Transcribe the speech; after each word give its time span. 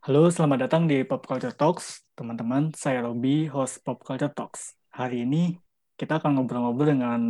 Halo, 0.00 0.32
selamat 0.32 0.64
datang 0.64 0.88
di 0.88 1.04
Pop 1.04 1.28
Culture 1.28 1.52
Talks. 1.52 2.08
Teman-teman, 2.16 2.72
saya 2.72 3.04
Robi, 3.04 3.44
host 3.52 3.84
Pop 3.84 4.00
Culture 4.00 4.32
Talks. 4.32 4.72
Hari 4.96 5.28
ini 5.28 5.60
kita 6.00 6.16
akan 6.16 6.40
ngobrol-ngobrol 6.40 6.96
dengan 6.96 7.20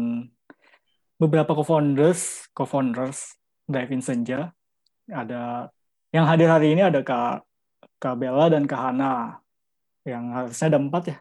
beberapa 1.18 1.50
co-founders, 1.50 2.46
co-founders 2.54 3.42
Drive-In 3.66 4.06
Senja. 4.06 4.54
Ada 5.10 5.66
yang 6.14 6.30
hadir 6.30 6.46
hari 6.46 6.78
ini 6.78 6.86
ada 6.86 7.02
Kak, 7.02 7.42
Kak 7.98 8.14
Bella 8.14 8.46
dan 8.46 8.70
Kak 8.70 8.78
Hana. 8.78 9.42
Yang 10.06 10.24
harusnya 10.30 10.66
ada 10.70 10.78
empat 10.78 11.02
ya. 11.10 11.16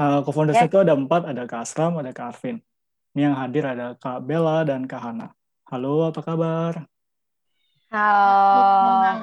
Uh, 0.00 0.24
co-founders 0.24 0.56
Yes. 0.56 0.72
itu 0.72 0.80
ada 0.80 0.96
empat, 0.96 1.28
ada 1.28 1.44
Kak 1.44 1.68
Asram, 1.68 2.00
ada 2.00 2.16
Kak 2.16 2.32
Arvin. 2.32 2.64
Ini 3.12 3.28
yang 3.28 3.36
hadir 3.36 3.68
ada 3.68 3.92
Kak 4.00 4.24
Bella 4.24 4.64
dan 4.64 4.88
Kak 4.88 5.04
Hana. 5.04 5.36
Halo, 5.68 6.08
apa 6.08 6.24
kabar? 6.24 6.88
Halo. 7.92 9.20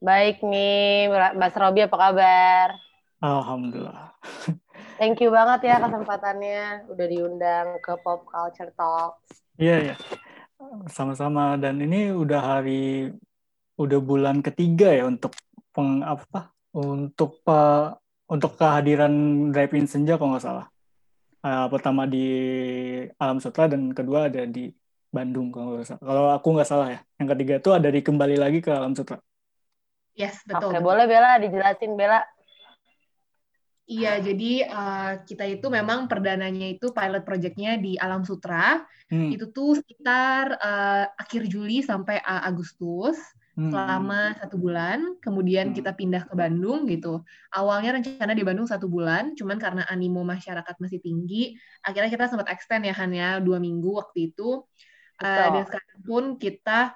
Baik 0.00 0.40
nih, 0.40 1.12
Mas 1.36 1.52
Robi 1.52 1.84
apa 1.84 1.92
kabar? 1.92 2.72
Alhamdulillah. 3.20 4.16
Thank 4.96 5.20
you 5.20 5.28
banget 5.28 5.68
ya 5.68 5.76
kesempatannya 5.76 6.88
udah 6.88 7.06
diundang 7.06 7.68
ke 7.84 8.00
Pop 8.00 8.24
Culture 8.24 8.72
Talks. 8.72 9.44
Iya, 9.60 9.92
iya. 9.92 9.96
Sama-sama. 10.88 11.60
Dan 11.60 11.84
ini 11.84 12.16
udah 12.16 12.40
hari, 12.40 13.12
udah 13.76 14.00
bulan 14.00 14.40
ketiga 14.40 14.88
ya 14.88 15.04
untuk 15.04 15.36
peng, 15.68 16.00
apa? 16.00 16.48
Untuk 16.72 17.44
pa- 17.44 18.00
untuk 18.24 18.56
kehadiran 18.56 19.12
Drive-In 19.52 19.84
Senja 19.84 20.16
kalau 20.16 20.32
nggak 20.32 20.44
salah. 20.48 20.66
Eh, 21.44 21.66
pertama 21.68 22.08
di 22.08 22.24
Alam 23.20 23.36
Sutra 23.36 23.68
dan 23.68 23.92
kedua 23.92 24.32
ada 24.32 24.48
di 24.48 24.72
Bandung 25.12 25.52
kalau 25.52 25.76
nggak 25.76 25.92
salah. 25.92 26.02
Kalau 26.08 26.24
aku 26.32 26.48
nggak 26.56 26.68
salah 26.72 26.88
ya. 26.88 27.00
Yang 27.20 27.28
ketiga 27.36 27.54
itu 27.60 27.70
ada 27.76 27.88
di 27.92 28.00
kembali 28.00 28.36
lagi 28.40 28.64
ke 28.64 28.72
Alam 28.72 28.96
Sutra. 28.96 29.20
Yes, 30.20 30.36
betul. 30.44 30.68
Oke, 30.68 30.76
betul. 30.76 30.84
boleh 30.84 31.04
Bella 31.08 31.32
dijelasin 31.40 31.92
Bella. 31.96 32.20
Iya, 33.90 34.22
jadi 34.22 34.70
eh, 34.70 35.12
kita 35.26 35.44
itu 35.50 35.66
memang 35.66 36.06
perdananya 36.06 36.66
itu 36.70 36.94
pilot 36.94 37.26
projectnya 37.26 37.74
di 37.74 37.98
Alam 37.98 38.22
Sutra. 38.22 38.86
Hmm, 39.10 39.34
Itu 39.34 39.50
tuh 39.50 39.82
sekitar 39.82 40.54
eh, 40.62 41.04
akhir 41.18 41.50
Juli 41.50 41.82
sampai 41.82 42.22
eh, 42.22 42.42
Agustus 42.46 43.18
hmm, 43.58 43.70
selama 43.74 44.38
satu 44.38 44.62
bulan. 44.62 45.18
Kemudian 45.18 45.74
Hmm. 45.74 45.76
kita 45.82 45.90
pindah 45.98 46.22
ke 46.30 46.34
Bandung 46.38 46.86
gitu. 46.86 47.26
Awalnya 47.50 47.98
rencana 47.98 48.30
di 48.30 48.44
Bandung 48.46 48.70
satu 48.70 48.86
bulan, 48.86 49.34
cuman 49.34 49.58
karena 49.58 49.82
animo 49.90 50.22
masyarakat 50.22 50.74
masih 50.78 51.02
tinggi, 51.02 51.58
akhirnya 51.82 52.14
kita 52.14 52.30
sempat 52.30 52.46
extend 52.54 52.86
ya 52.86 52.94
Han 52.94 53.10
ya 53.10 53.42
dua 53.42 53.58
minggu 53.58 53.90
waktu 53.98 54.30
itu. 54.30 54.62
Eh, 55.18 55.26
Betul. 55.26 55.50
dan 55.50 55.62
sekarang 55.66 56.00
pun 56.06 56.24
kita 56.38 56.94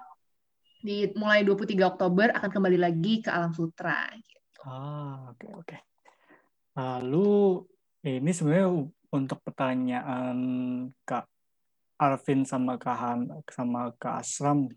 di 0.85 1.09
mulai 1.17 1.41
23 1.49 1.97
Oktober 1.97 2.29
akan 2.29 2.51
kembali 2.53 2.77
lagi 2.77 3.25
ke 3.25 3.33
Alam 3.33 3.57
Sutra. 3.57 4.05
Gitu. 4.21 4.61
Ah, 4.69 5.33
oke, 5.33 5.49
oke. 5.65 5.79
Lalu 6.77 7.65
ini 8.05 8.31
sebenarnya 8.37 8.69
untuk 9.09 9.41
pertanyaan 9.41 10.37
Kak 11.09 11.25
Arvin 11.97 12.45
sama 12.45 12.77
Kak 12.77 12.97
Han, 13.01 13.21
sama 13.49 13.97
Kak 13.97 14.21
Asram, 14.21 14.69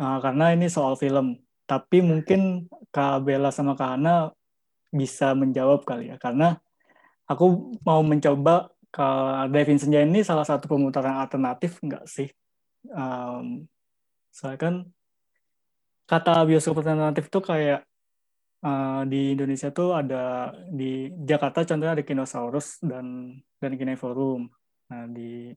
ah, 0.00 0.18
karena 0.24 0.56
ini 0.56 0.72
soal 0.72 0.96
film. 0.96 1.36
Tapi 1.68 2.00
mungkin 2.00 2.70
Kak 2.88 3.28
Bella 3.28 3.52
sama 3.52 3.76
Kak 3.76 3.98
Hana 3.98 4.32
bisa 4.88 5.36
menjawab 5.36 5.84
kali 5.84 6.08
ya, 6.08 6.16
karena 6.16 6.56
aku 7.28 7.76
mau 7.84 8.00
mencoba 8.00 8.72
ke 8.88 9.08
Drive-In 9.52 9.82
Senja 9.82 10.00
ini 10.00 10.24
salah 10.24 10.48
satu 10.48 10.64
pemutaran 10.64 11.20
alternatif 11.20 11.76
nggak 11.84 12.08
sih? 12.08 12.30
Um, 12.88 13.68
soalnya 14.36 14.60
kan 14.60 14.74
kata 16.04 16.44
bioskop 16.44 16.84
alternatif 16.84 17.32
itu 17.32 17.40
kayak 17.40 17.80
Uh, 18.66 19.04
di 19.06 19.36
Indonesia 19.36 19.68
tuh 19.70 19.94
ada 19.94 20.50
di 20.72 21.12
Jakarta 21.22 21.62
contohnya 21.62 21.92
ada 21.92 22.02
Kinosaurus 22.02 22.80
dan 22.82 23.36
dan 23.60 23.72
Kineforum. 23.76 24.48
Nah 24.90 25.06
di 25.12 25.52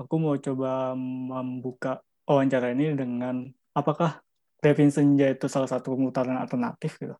aku 0.00 0.14
mau 0.18 0.34
coba 0.40 0.96
membuka 0.98 2.00
wawancara 2.26 2.72
ini 2.74 2.96
dengan 2.96 3.44
apakah 3.76 4.24
Drive-In 4.58 4.90
Senja 4.90 5.30
itu 5.30 5.46
salah 5.46 5.68
satu 5.68 5.94
pemutaran 5.94 6.40
alternatif 6.40 6.96
gitu. 6.98 7.14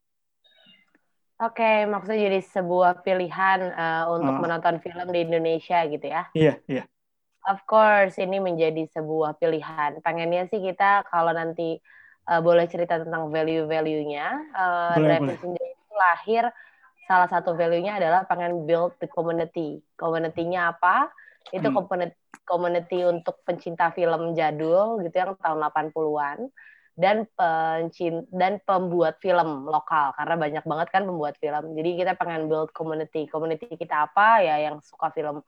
Oke, 1.39 1.85
maksudnya 1.85 2.33
jadi 2.33 2.41
sebuah 2.41 3.05
pilihan 3.05 3.61
eh, 3.71 4.05
untuk 4.09 4.35
Ah. 4.35 4.41
menonton 4.41 4.81
film 4.83 5.07
di 5.15 5.21
Indonesia 5.21 5.79
gitu 5.85 6.07
ya. 6.11 6.33
Iya 6.33 6.59
iya. 6.67 6.89
Of 7.45 7.61
course, 7.69 8.17
ini 8.17 8.41
menjadi 8.41 8.89
sebuah 8.89 9.37
pilihan. 9.37 10.01
Pengennya 10.01 10.49
sih 10.49 10.65
kita 10.65 11.05
kalau 11.13 11.33
nanti 11.37 11.77
eh, 12.31 12.41
boleh 12.41 12.65
cerita 12.73 12.97
tentang 13.05 13.29
value-value-nya, 13.29 14.27
Boleh, 14.89 15.17
Drive-In 15.21 15.37
boleh. 15.37 15.39
Senja 15.41 15.61
itu 15.61 15.93
lahir 15.93 16.45
salah 17.09 17.29
satu 17.29 17.53
value-nya 17.53 18.01
adalah 18.01 18.25
pengen 18.25 18.65
build 18.65 18.97
the 19.01 19.09
community. 19.13 19.85
Community-nya 20.01 20.73
apa? 20.73 21.13
Itu 21.53 21.69
Hmm. 21.69 21.85
community, 21.85 22.17
community 22.49 22.99
untuk 23.05 23.41
pencinta 23.45 23.93
film 23.93 24.33
jadul 24.33 25.05
gitu 25.05 25.17
yang 25.17 25.33
tahun 25.37 25.59
80-an 25.61 26.39
dan 26.97 27.27
pencin 27.37 28.25
dan 28.33 28.63
pembuat 28.65 29.19
film 29.21 29.67
lokal 29.69 30.15
karena 30.17 30.35
banyak 30.39 30.65
banget 30.65 30.89
kan 30.95 31.03
pembuat 31.05 31.37
film. 31.43 31.77
Jadi 31.77 31.91
kita 32.01 32.13
pengen 32.17 32.49
build 32.49 32.73
community. 32.73 33.29
Community 33.29 33.69
kita 33.77 34.09
apa? 34.09 34.41
Ya 34.41 34.57
yang 34.65 34.81
suka 34.81 35.13
film 35.13 35.45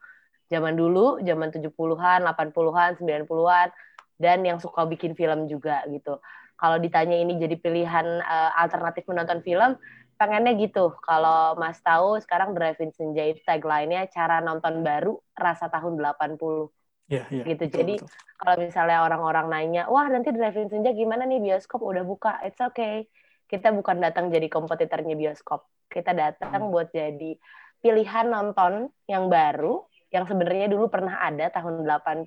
zaman 0.52 0.74
dulu, 0.78 1.18
zaman 1.22 1.48
70-an, 1.54 2.22
80-an, 2.26 2.90
90-an 3.00 3.68
dan 4.16 4.38
yang 4.46 4.58
suka 4.62 4.86
bikin 4.88 5.12
film 5.18 5.46
juga 5.50 5.84
gitu. 5.90 6.18
Kalau 6.56 6.80
ditanya 6.80 7.16
ini 7.20 7.36
jadi 7.36 7.56
pilihan 7.60 8.06
eh, 8.24 8.50
alternatif 8.56 9.04
menonton 9.10 9.44
film, 9.44 9.76
pengennya 10.16 10.56
gitu. 10.56 10.96
Kalau 11.04 11.54
Mas 11.60 11.78
tahu 11.84 12.16
sekarang 12.24 12.56
Drive-In 12.56 12.90
Senja 12.96 13.22
itu 13.28 13.40
tagline-nya 13.44 14.08
cara 14.08 14.40
nonton 14.40 14.80
baru 14.80 15.20
rasa 15.36 15.68
tahun 15.68 16.00
80 16.00 16.72
Iya 17.06 17.22
iya. 17.30 17.44
gitu. 17.46 17.64
betul, 17.70 17.78
Jadi 17.78 17.94
betul. 18.02 18.08
kalau 18.40 18.54
misalnya 18.58 18.98
orang-orang 19.06 19.46
nanya, 19.52 19.82
wah 19.92 20.06
nanti 20.10 20.34
Drive-In 20.34 20.68
Senja 20.72 20.90
gimana 20.96 21.22
nih 21.28 21.38
bioskop 21.44 21.80
udah 21.84 22.02
buka? 22.02 22.40
It's 22.42 22.58
okay. 22.58 23.06
Kita 23.46 23.70
bukan 23.70 24.02
datang 24.02 24.32
jadi 24.34 24.50
kompetitornya 24.50 25.14
bioskop. 25.14 25.70
Kita 25.86 26.10
datang 26.16 26.72
buat 26.74 26.90
jadi 26.90 27.38
pilihan 27.78 28.26
nonton 28.26 28.90
yang 29.06 29.30
baru, 29.30 29.86
yang 30.10 30.24
sebenarnya 30.24 30.70
dulu 30.70 30.86
pernah 30.86 31.18
ada 31.18 31.50
tahun 31.50 31.82
80 31.82 32.26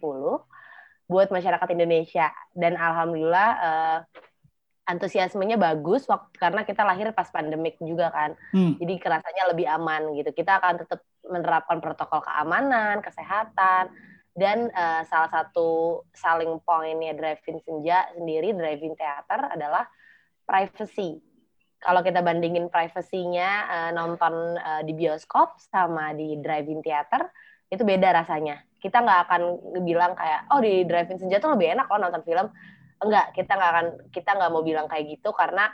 buat 1.09 1.27
masyarakat 1.33 1.67
Indonesia. 1.73 2.29
Dan 2.53 2.77
alhamdulillah 2.77 3.49
eh, 3.59 3.99
antusiasmenya 4.89 5.61
bagus 5.61 6.09
waktu 6.09 6.33
karena 6.41 6.65
kita 6.65 6.81
lahir 6.81 7.13
pas 7.13 7.29
pandemik 7.29 7.77
juga 7.77 8.09
kan. 8.09 8.33
Hmm, 8.49 8.73
Jadi 8.81 8.93
kerasanya 8.97 9.53
lebih 9.53 9.69
aman 9.69 10.17
gitu. 10.17 10.33
Kita 10.33 10.57
akan 10.57 10.81
tetap 10.81 11.05
menerapkan 11.29 11.77
protokol 11.77 12.25
keamanan, 12.25 13.05
kesehatan, 13.05 13.93
dan 14.33 14.73
eh, 14.73 15.01
salah 15.05 15.29
satu 15.29 16.01
selling 16.15 16.57
point-nya 16.65 17.13
Drive-In 17.13 17.61
Senja 17.61 18.09
sendiri, 18.17 18.55
Drive-In 18.55 18.97
Theater 18.97 19.53
adalah 19.53 19.85
privacy. 20.47 21.21
Kalau 21.79 22.03
kita 22.03 22.19
bandingin 22.25 22.67
privasinya 22.71 23.49
eh, 23.69 23.91
nonton 23.93 24.57
eh, 24.57 24.81
di 24.87 24.97
bioskop 24.97 25.61
sama 25.61 26.17
di 26.17 26.39
Drive-In 26.41 26.81
Theater, 26.81 27.29
itu 27.69 27.83
beda 27.85 28.09
rasanya. 28.13 28.65
Kita 28.81 29.03
nggak 29.03 29.19
akan 29.29 29.41
bilang 29.83 30.13
kayak, 30.15 30.49
oh 30.53 30.59
di 30.63 30.83
Drive-In 30.87 31.19
Senja 31.21 31.37
tuh 31.43 31.53
lebih 31.55 31.75
enak 31.75 31.87
loh 31.91 31.99
nonton 32.09 32.23
film. 32.25 32.47
Enggak, 32.99 33.31
kita 33.37 33.51
nggak 33.55 33.71
akan, 33.73 33.87
kita 34.11 34.29
nggak 34.37 34.51
mau 34.51 34.63
bilang 34.65 34.87
kayak 34.91 35.05
gitu 35.19 35.29
karena 35.35 35.71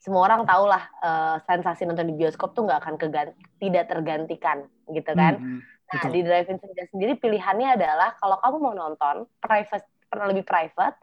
semua 0.00 0.24
orang 0.24 0.42
tahu 0.48 0.64
lah 0.64 0.82
eh, 1.04 1.36
sensasi 1.44 1.84
nonton 1.84 2.08
di 2.08 2.16
bioskop 2.16 2.56
tuh 2.56 2.64
nggak 2.64 2.80
akan 2.84 2.94
kegan- 3.00 3.36
tidak 3.60 3.84
tergantikan 3.92 4.64
gitu 4.88 5.12
kan. 5.12 5.34
hmm, 5.36 5.60
Nah, 5.90 6.02
betul. 6.02 6.12
di 6.14 6.20
Drive-In 6.24 6.58
Senja 6.62 6.84
sendiri 6.88 7.14
pilihannya 7.20 7.76
adalah 7.76 8.16
kalau 8.16 8.36
kamu 8.40 8.56
mau 8.62 8.74
nonton 8.76 9.28
private 9.42 9.84
pernah 10.10 10.26
lebih 10.32 10.44
private, 10.48 10.96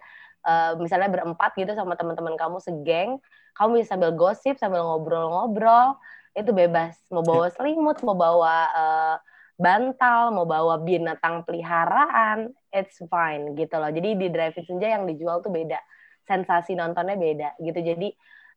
eh, 0.48 0.72
misalnya 0.82 1.10
berempat 1.14 1.52
gitu 1.60 1.72
sama 1.78 1.94
teman-teman 2.00 2.36
kamu 2.36 2.58
segeng, 2.64 3.10
kamu 3.58 3.82
bisa 3.82 3.96
sambil 3.96 4.12
gosip, 4.18 4.56
sambil 4.58 4.82
ngobrol-ngobrol, 4.86 5.98
itu 6.38 6.52
bebas. 6.54 6.98
Mau 7.14 7.22
bawa 7.26 7.48
selimut, 7.54 8.02
mau 8.06 8.18
bawa 8.18 8.56
eh, 8.74 9.16
bantal, 9.58 10.32
mau 10.32 10.46
bawa 10.46 10.78
binatang 10.80 11.42
peliharaan, 11.44 12.54
it's 12.70 13.02
fine 13.10 13.58
gitu 13.58 13.76
loh. 13.82 13.90
Jadi 13.90 14.10
di 14.14 14.28
Drive-In 14.30 14.66
Senja 14.70 14.88
yang 14.94 15.10
dijual 15.10 15.42
tuh 15.42 15.50
beda, 15.50 15.82
sensasi 16.30 16.78
nontonnya 16.78 17.18
beda 17.18 17.50
gitu. 17.60 17.80
Jadi 17.82 18.14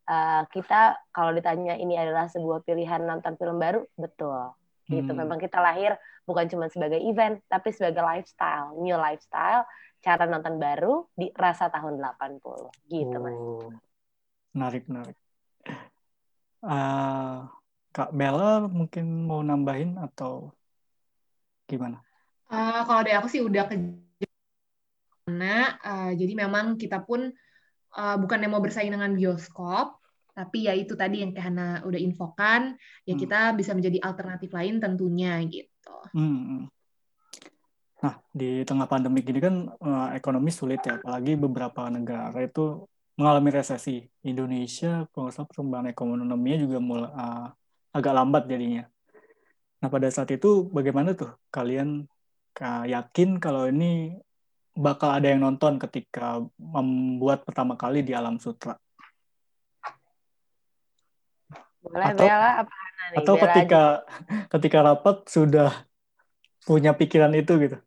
eh, 0.06 0.42
kita 0.52 1.00
kalau 1.10 1.32
ditanya 1.32 1.74
ini 1.80 1.96
adalah 1.96 2.28
sebuah 2.28 2.62
pilihan 2.68 3.00
nonton 3.00 3.34
film 3.40 3.56
baru, 3.56 3.82
betul 3.96 4.52
gitu. 4.90 5.10
Hmm. 5.14 5.18
Memang 5.24 5.38
kita 5.38 5.62
lahir 5.62 5.94
bukan 6.26 6.50
cuma 6.50 6.66
sebagai 6.68 6.98
event, 7.00 7.38
tapi 7.46 7.70
sebagai 7.70 8.02
lifestyle, 8.02 8.74
new 8.82 8.98
lifestyle, 8.98 9.64
cara 10.02 10.26
nonton 10.26 10.58
baru 10.58 11.06
di 11.14 11.30
rasa 11.32 11.70
tahun 11.70 12.02
80 12.02 12.68
gitu, 12.90 13.16
Mas. 13.22 13.34
Oh, 13.38 13.70
menarik 14.52 14.84
menarik. 14.90 15.16
Ah, 16.60 17.48
Kak 17.94 18.12
Bella 18.12 18.68
mungkin 18.68 19.24
mau 19.24 19.40
nambahin 19.40 19.96
atau 19.96 20.52
gimana? 21.70 22.02
Eh, 22.50 22.82
kalau 22.82 23.00
dari 23.06 23.14
aku 23.14 23.30
sih 23.30 23.38
udah 23.38 23.70
ke 23.70 23.78
karena 25.30 25.78
eh, 25.78 26.10
jadi 26.18 26.32
memang 26.42 26.74
kita 26.74 27.06
pun 27.06 27.30
uh, 27.96 28.16
bukan 28.18 28.38
yang 28.42 28.52
mau 28.54 28.62
bersaing 28.62 28.92
dengan 28.92 29.14
bioskop, 29.14 29.98
tapi 30.34 30.70
ya 30.70 30.74
itu 30.74 30.94
tadi 30.94 31.22
yang 31.22 31.34
kayak 31.34 31.46
Hana 31.50 31.68
udah 31.86 32.00
infokan, 32.00 32.78
ya 33.06 33.14
hmm. 33.14 33.22
kita 33.22 33.40
bisa 33.58 33.74
menjadi 33.74 33.98
alternatif 34.02 34.50
lain 34.54 34.78
tentunya 34.78 35.38
gitu. 35.46 35.96
Hmm. 36.14 36.38
hmm. 36.46 36.64
Nah, 38.00 38.14
di 38.32 38.64
tengah 38.64 38.88
pandemi 38.88 39.20
gini 39.20 39.44
kan 39.44 39.68
uh, 39.76 40.08
ekonomi 40.16 40.48
sulit 40.48 40.80
ya, 40.80 40.96
apalagi 40.96 41.36
beberapa 41.36 41.92
negara 41.92 42.38
itu 42.40 42.88
mengalami 43.20 43.52
resesi. 43.52 44.00
Indonesia, 44.24 45.04
kalau 45.12 45.28
nggak 45.28 45.34
salah 45.36 45.48
perkembangan 45.52 45.88
ekonominya 45.92 46.58
juga 46.64 46.78
mulai 46.80 47.10
uh, 47.12 47.48
agak 47.92 48.12
lambat 48.16 48.48
jadinya. 48.48 48.88
Nah, 49.80 49.88
pada 49.88 50.08
saat 50.12 50.28
itu 50.28 50.68
bagaimana 50.68 51.16
tuh 51.16 51.32
kalian 51.48 52.04
yakin 52.84 53.40
kalau 53.40 53.64
ini 53.72 54.20
bakal 54.76 55.16
ada 55.16 55.32
yang 55.32 55.40
nonton 55.40 55.80
ketika 55.80 56.44
membuat 56.60 57.48
pertama 57.48 57.74
kali 57.80 58.04
di 58.04 58.12
Alam 58.12 58.36
Sutra? 58.36 58.76
Boleh, 61.80 62.12
atau, 62.12 62.26
Bella, 62.28 62.50
apa 62.60 62.74
nih? 62.76 63.18
Atau 63.24 63.34
Bella 63.34 63.44
ketika 63.48 63.82
aja. 64.04 64.44
ketika 64.52 64.78
rapat 64.84 65.16
sudah 65.32 65.70
punya 66.68 66.92
pikiran 66.92 67.32
itu 67.32 67.52
gitu? 67.56 67.78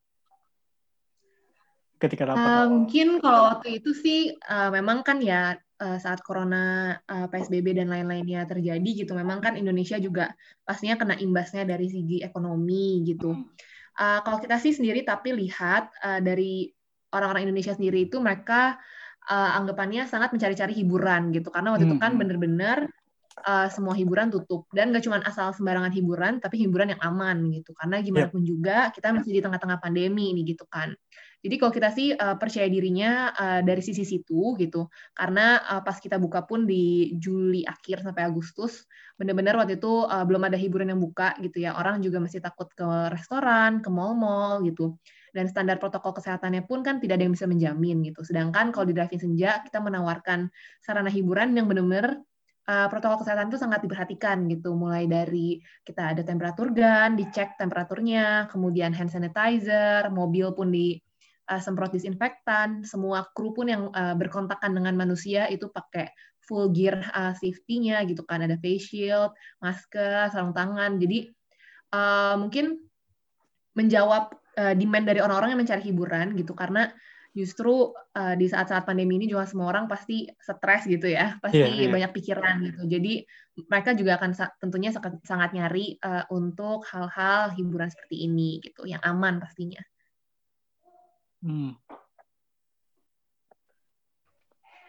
Ketika 2.01 2.33
rapat. 2.33 2.41
Uh, 2.41 2.65
mungkin 2.73 3.21
kalau 3.21 3.53
waktu 3.53 3.77
itu 3.77 3.93
sih 3.93 4.19
uh, 4.49 4.73
memang 4.73 5.05
kan 5.05 5.21
ya 5.21 5.61
uh, 5.83 5.99
saat 5.99 6.23
corona 6.23 6.95
uh, 7.03 7.27
PSBB 7.27 7.75
dan 7.75 7.91
lain-lainnya 7.91 8.47
terjadi 8.47 9.03
gitu, 9.03 9.11
memang 9.11 9.43
kan 9.43 9.59
Indonesia 9.59 9.99
juga 9.99 10.31
pastinya 10.63 10.95
kena 10.95 11.19
imbasnya 11.19 11.67
dari 11.67 11.91
segi 11.91 12.23
ekonomi 12.23 13.03
gitu. 13.03 13.35
Uh, 13.99 14.19
kalau 14.23 14.39
kita 14.39 14.57
sih 14.57 14.71
sendiri 14.71 15.03
tapi 15.03 15.35
lihat 15.35 15.91
uh, 16.01 16.23
dari 16.23 16.71
orang-orang 17.13 17.51
Indonesia 17.51 17.77
sendiri 17.77 18.09
itu 18.09 18.17
mereka 18.17 18.81
uh, 19.29 19.51
anggapannya 19.59 20.09
sangat 20.09 20.33
mencari-cari 20.33 20.73
hiburan 20.73 21.29
gitu 21.29 21.53
karena 21.53 21.75
waktu 21.75 21.85
hmm. 21.85 21.91
itu 21.93 21.97
kan 22.01 22.11
bener-bener 22.17 22.77
uh, 23.45 23.67
semua 23.69 23.93
hiburan 23.93 24.33
tutup 24.33 24.65
dan 24.73 24.89
gak 24.91 25.05
cuma 25.05 25.21
asal 25.23 25.53
sembarangan 25.53 25.93
hiburan 25.93 26.41
tapi 26.41 26.65
hiburan 26.65 26.97
yang 26.97 27.01
aman 27.05 27.53
gitu 27.53 27.71
karena 27.77 28.01
gimana 28.01 28.27
pun 28.33 28.41
yeah. 28.41 28.49
juga 28.49 28.77
kita 28.91 29.13
masih 29.13 29.31
di 29.37 29.41
tengah-tengah 29.45 29.77
pandemi 29.77 30.33
ini 30.33 30.41
gitu 30.43 30.65
kan 30.67 30.93
jadi 31.43 31.59
kalau 31.59 31.75
kita 31.75 31.91
sih 31.91 32.15
uh, 32.15 32.39
percaya 32.39 32.71
dirinya 32.71 33.35
uh, 33.35 33.59
dari 33.59 33.83
sisi 33.83 34.07
situ 34.07 34.55
gitu. 34.55 34.87
Karena 35.11 35.59
uh, 35.59 35.83
pas 35.83 35.99
kita 35.99 36.15
buka 36.15 36.47
pun 36.47 36.63
di 36.63 37.11
Juli 37.19 37.67
akhir 37.67 37.99
sampai 37.99 38.23
Agustus 38.23 38.87
benar-benar 39.19 39.59
waktu 39.59 39.75
itu 39.75 40.07
uh, 40.07 40.23
belum 40.23 40.47
ada 40.47 40.55
hiburan 40.55 40.95
yang 40.95 41.03
buka 41.03 41.35
gitu 41.43 41.59
ya. 41.59 41.75
Orang 41.75 41.99
juga 41.99 42.23
masih 42.23 42.39
takut 42.39 42.71
ke 42.71 42.87
restoran 43.11 43.83
ke 43.83 43.91
mall-mall 43.91 44.63
gitu. 44.63 44.95
Dan 45.35 45.51
standar 45.51 45.83
protokol 45.83 46.15
kesehatannya 46.15 46.63
pun 46.63 46.79
kan 46.79 47.03
tidak 47.03 47.19
ada 47.19 47.23
yang 47.27 47.35
bisa 47.35 47.43
menjamin 47.43 47.99
gitu. 48.07 48.23
Sedangkan 48.23 48.71
kalau 48.71 48.87
di 48.87 48.95
Drive 48.95 49.11
Senja 49.19 49.59
kita 49.67 49.83
menawarkan 49.83 50.47
sarana 50.79 51.11
hiburan 51.11 51.51
yang 51.59 51.67
benar-benar 51.67 52.23
uh, 52.71 52.87
protokol 52.87 53.19
kesehatan 53.19 53.51
itu 53.51 53.59
sangat 53.59 53.83
diperhatikan 53.83 54.47
gitu, 54.47 54.79
mulai 54.79 55.11
dari 55.11 55.59
kita 55.83 56.15
ada 56.15 56.23
temperatur 56.23 56.71
gun, 56.71 57.19
dicek 57.19 57.59
temperaturnya, 57.59 58.47
kemudian 58.47 58.95
hand 58.95 59.11
sanitizer, 59.11 60.07
mobil 60.07 60.55
pun 60.55 60.71
di 60.71 61.03
uh, 61.49 61.61
semprot 61.61 61.91
disinfektan, 61.91 62.83
semua 62.87 63.27
kru 63.35 63.51
pun 63.51 63.67
yang 63.67 63.89
uh, 63.91 64.15
berkontakkan 64.15 64.71
dengan 64.71 64.95
manusia 64.95 65.47
itu 65.51 65.67
pakai 65.71 66.11
full 66.43 66.75
gear 66.75 66.99
uh, 67.15 67.31
safety-nya 67.35 68.03
gitu 68.07 68.27
kan, 68.27 68.43
ada 68.43 68.59
face 68.59 68.91
shield, 68.91 69.31
masker, 69.63 70.27
sarung 70.31 70.51
tangan. 70.51 70.99
Jadi 70.99 71.31
uh, 71.95 72.35
mungkin 72.35 72.83
menjawab 73.73 74.35
uh, 74.59 74.73
demand 74.75 75.05
dari 75.07 75.19
orang-orang 75.23 75.55
yang 75.55 75.61
mencari 75.63 75.83
hiburan 75.87 76.35
gitu 76.37 76.53
karena 76.53 76.91
justru 77.33 77.89
uh, 78.13 78.37
di 78.37 78.45
saat-saat 78.45 78.85
pandemi 78.85 79.17
ini 79.17 79.25
juga 79.25 79.49
semua 79.49 79.73
orang 79.73 79.89
pasti 79.89 80.29
stres 80.37 80.85
gitu 80.85 81.09
ya, 81.09 81.41
pasti 81.41 81.65
yeah, 81.65 81.89
yeah. 81.89 81.89
banyak 81.89 82.11
pikiran 82.13 82.61
gitu. 82.61 82.81
Jadi 82.85 83.13
mereka 83.65 83.97
juga 83.97 84.21
akan 84.21 84.31
tentunya 84.61 84.93
sangat, 84.93 85.17
sangat 85.25 85.49
nyari 85.57 85.97
uh, 86.05 86.29
untuk 86.29 86.85
hal-hal 86.85 87.57
hiburan 87.57 87.89
seperti 87.89 88.29
ini 88.29 88.61
gitu, 88.61 88.85
yang 88.85 89.01
aman 89.01 89.41
pastinya. 89.41 89.81
Hmm. 91.43 91.75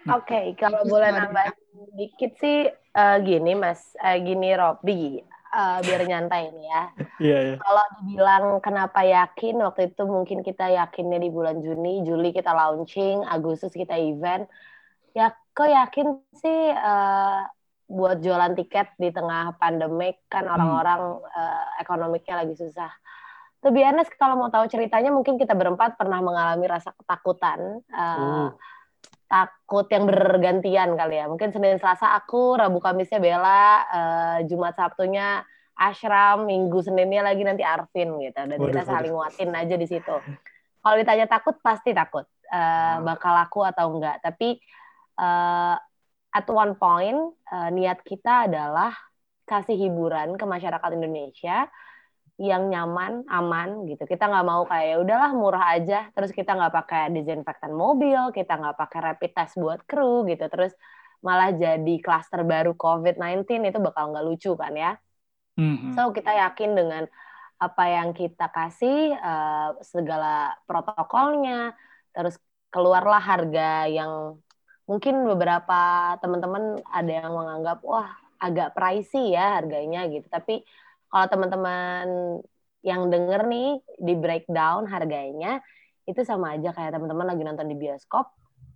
Nah, 0.05 0.21
Oke, 0.21 0.37
okay, 0.37 0.45
kalau 0.55 0.85
boleh 0.87 1.11
nambah 1.11 1.51
dikit 1.97 2.37
sih 2.39 2.69
uh, 2.95 3.17
gini 3.25 3.57
Mas, 3.59 3.97
uh, 3.99 4.21
gini 4.21 4.53
Robby 4.55 5.19
uh, 5.55 5.79
biar 5.81 6.03
nyantai 6.05 6.51
nih 6.51 6.67
ya. 6.67 6.83
Iya, 7.25 7.39
iya. 7.47 7.57
Kalau 7.63 7.85
dibilang 8.03 8.45
kenapa 8.59 9.01
yakin 9.07 9.63
waktu 9.63 9.95
itu 9.95 10.03
mungkin 10.05 10.43
kita 10.43 10.67
yakinnya 10.67 11.23
di 11.23 11.31
bulan 11.31 11.63
Juni, 11.63 12.03
Juli 12.03 12.35
kita 12.35 12.51
launching, 12.51 13.23
Agustus 13.23 13.71
kita 13.71 13.95
event. 13.95 14.51
Ya 15.15 15.31
kok 15.55 15.71
yakin 15.71 16.19
sih 16.43 16.61
uh, 16.75 17.47
buat 17.87 18.19
jualan 18.19 18.59
tiket 18.59 18.99
di 18.99 19.15
tengah 19.15 19.55
pandemik 19.63 20.27
kan 20.27 20.43
hmm. 20.45 20.55
orang-orang 20.59 21.01
hmm. 21.23 21.31
uh, 21.31 21.67
ekonomiknya 21.79 22.43
lagi 22.43 22.59
susah. 22.59 22.91
Lebih 23.65 23.83
honest 23.89 24.13
kalau 24.21 24.37
mau 24.37 24.53
tahu 24.53 24.69
ceritanya 24.69 25.09
mungkin 25.09 25.41
kita 25.41 25.57
berempat 25.57 25.97
pernah 25.97 26.21
mengalami 26.21 26.69
rasa 26.69 26.93
ketakutan. 26.93 27.81
Uh, 27.89 28.49
uh 28.49 28.51
takut 29.35 29.87
yang 29.91 30.07
bergantian 30.07 30.95
kali 30.95 31.19
ya. 31.19 31.27
Mungkin 31.27 31.51
Senin 31.51 31.81
Selasa 31.83 32.15
aku, 32.15 32.55
Rabu 32.55 32.79
Kamisnya 32.79 33.19
Bella, 33.19 33.83
uh, 33.91 34.39
Jumat 34.47 34.79
Sabtunya 34.79 35.43
Ashram, 35.75 36.47
Minggu 36.47 36.79
Seninnya 36.87 37.27
lagi 37.27 37.43
nanti 37.43 37.67
Arvin 37.67 38.15
gitu. 38.23 38.39
Dan 38.39 38.55
waduh, 38.55 38.71
kita 38.71 38.83
saling 38.87 39.11
nguatin 39.11 39.51
aja 39.51 39.75
di 39.75 39.87
situ. 39.91 40.15
Kalau 40.79 40.95
ditanya 40.95 41.27
takut 41.27 41.59
pasti 41.59 41.91
takut. 41.91 42.29
Uh, 42.47 43.03
bakal 43.03 43.35
laku 43.35 43.67
atau 43.67 43.91
enggak. 43.91 44.23
Tapi 44.23 44.63
uh, 45.19 45.75
at 46.31 46.47
one 46.47 46.79
point 46.79 47.35
uh, 47.51 47.69
niat 47.75 48.07
kita 48.07 48.47
adalah 48.47 48.95
kasih 49.45 49.75
hiburan 49.75 50.39
ke 50.39 50.45
masyarakat 50.47 50.91
Indonesia 50.95 51.67
yang 52.35 52.67
nyaman, 52.67 53.23
aman 53.31 53.87
gitu. 53.87 54.11
Kita 54.11 54.27
nggak 54.27 54.47
mau 54.47 54.67
kayak 54.67 54.87
ya 54.91 54.97
udahlah 54.99 55.31
murah 55.39 55.65
aja, 55.79 56.11
terus 56.11 56.35
kita 56.35 56.59
nggak 56.59 56.75
pakai 56.75 57.03
disinfektan 57.15 57.71
mobil, 57.71 58.35
kita 58.35 58.59
nggak 58.59 58.75
pakai 58.75 58.99
rapid 59.01 59.31
test 59.39 59.55
buat 59.55 59.87
kru 59.87 60.27
gitu, 60.27 60.43
terus 60.51 60.75
malah 61.23 61.55
jadi 61.55 61.95
klaster 62.03 62.43
baru 62.43 62.75
COVID-19 62.75 63.47
itu 63.71 63.79
bakal 63.79 64.11
nggak 64.11 64.27
lucu 64.27 64.53
kan 64.59 64.75
ya. 64.75 64.99
Mm-hmm. 65.55 65.95
So 65.95 66.11
kita 66.11 66.35
yakin 66.35 66.75
dengan 66.75 67.07
apa 67.63 67.85
yang 67.87 68.11
kita 68.13 68.51
kasih 68.51 69.15
uh, 69.15 69.79
segala 69.87 70.59
protokolnya, 70.67 71.79
terus 72.11 72.35
keluarlah 72.75 73.23
harga 73.23 73.87
yang 73.87 74.43
mungkin 74.91 75.23
beberapa 75.23 76.13
teman-teman 76.19 76.83
ada 76.91 77.13
yang 77.15 77.31
menganggap 77.31 77.79
wah 77.87 78.11
agak 78.43 78.75
pricey 78.75 79.33
ya 79.33 79.63
harganya 79.63 80.11
gitu, 80.11 80.27
tapi 80.27 80.67
kalau 81.15 81.27
teman-teman 81.31 82.07
yang 82.83 83.07
denger 83.07 83.47
nih 83.47 83.79
di 84.03 84.15
breakdown 84.19 84.91
harganya 84.91 85.63
itu 86.11 86.27
sama 86.27 86.59
aja 86.59 86.75
kayak 86.75 86.99
teman-teman 86.99 87.31
lagi 87.31 87.47
nonton 87.47 87.71
di 87.71 87.79
bioskop 87.79 88.35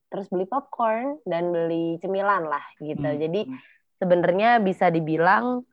terus 0.08 0.30
beli 0.30 0.46
popcorn 0.46 1.20
dan 1.26 1.50
beli 1.50 1.98
cemilan 2.00 2.46
lah 2.48 2.62
gitu. 2.80 3.04
Hmm. 3.04 3.18
Jadi 3.18 3.50
sebenarnya 3.98 4.62
bisa 4.62 4.88
dibilang 4.88 5.66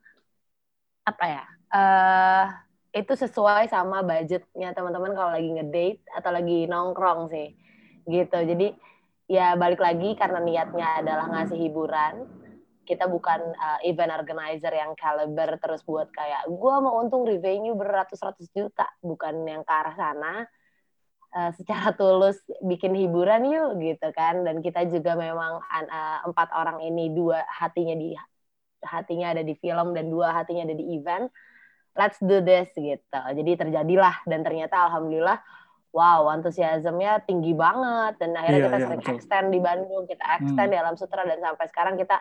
apa 1.06 1.24
ya? 1.24 1.44
Uh, 1.70 2.44
itu 2.92 3.12
sesuai 3.14 3.68
sama 3.70 4.02
budgetnya 4.02 4.74
teman-teman 4.74 5.12
kalau 5.14 5.30
lagi 5.32 5.48
ngedate 5.54 6.02
atau 6.12 6.30
lagi 6.34 6.66
nongkrong 6.68 7.30
sih. 7.30 7.54
Gitu. 8.04 8.38
Jadi 8.42 8.74
ya 9.30 9.54
balik 9.54 9.80
lagi 9.80 10.18
karena 10.18 10.42
niatnya 10.42 11.00
adalah 11.00 11.30
ngasih 11.30 11.56
hiburan 11.56 12.28
kita 12.86 13.10
bukan 13.10 13.42
uh, 13.58 13.78
event 13.82 14.14
organizer 14.14 14.70
yang 14.70 14.94
caliber 14.94 15.58
terus 15.58 15.82
buat 15.82 16.06
kayak 16.14 16.46
gue 16.46 16.74
mau 16.78 17.02
untung 17.02 17.26
revenue 17.26 17.74
beratus-ratus 17.74 18.46
juta. 18.54 18.86
Bukan 19.02 19.42
yang 19.44 19.66
ke 19.66 19.72
arah 19.74 19.96
sana. 19.98 20.34
Uh, 21.34 21.50
secara 21.58 21.92
tulus 21.98 22.38
bikin 22.62 22.94
hiburan 22.94 23.50
yuk 23.50 23.82
gitu 23.82 24.08
kan. 24.14 24.46
Dan 24.46 24.62
kita 24.62 24.86
juga 24.86 25.18
memang 25.18 25.58
uh, 25.60 26.18
empat 26.30 26.54
orang 26.54 26.86
ini 26.86 27.10
dua 27.10 27.42
hatinya 27.50 27.98
di 27.98 28.14
hatinya 28.86 29.34
ada 29.34 29.42
di 29.42 29.58
film 29.58 29.92
dan 29.92 30.06
dua 30.06 30.30
hatinya 30.30 30.70
ada 30.70 30.76
di 30.78 30.94
event 30.94 31.26
let's 31.96 32.20
do 32.20 32.44
this 32.44 32.68
gitu. 32.76 33.20
Jadi 33.32 33.52
terjadilah 33.56 34.22
dan 34.28 34.44
ternyata 34.44 34.86
alhamdulillah 34.86 35.40
wow 35.96 36.28
antusiasmenya 36.28 37.24
tinggi 37.24 37.56
banget. 37.56 38.20
Dan 38.20 38.36
akhirnya 38.36 38.60
yeah, 38.60 38.68
kita 38.68 38.76
yeah, 38.78 38.86
sering 38.86 39.02
betul. 39.02 39.14
extend 39.16 39.46
di 39.50 39.60
Bandung 39.64 40.04
kita 40.04 40.24
extend 40.38 40.68
hmm. 40.68 40.74
di 40.76 40.78
Alam 40.78 40.96
Sutra 41.00 41.24
dan 41.24 41.40
sampai 41.40 41.66
sekarang 41.72 41.96
kita 41.96 42.16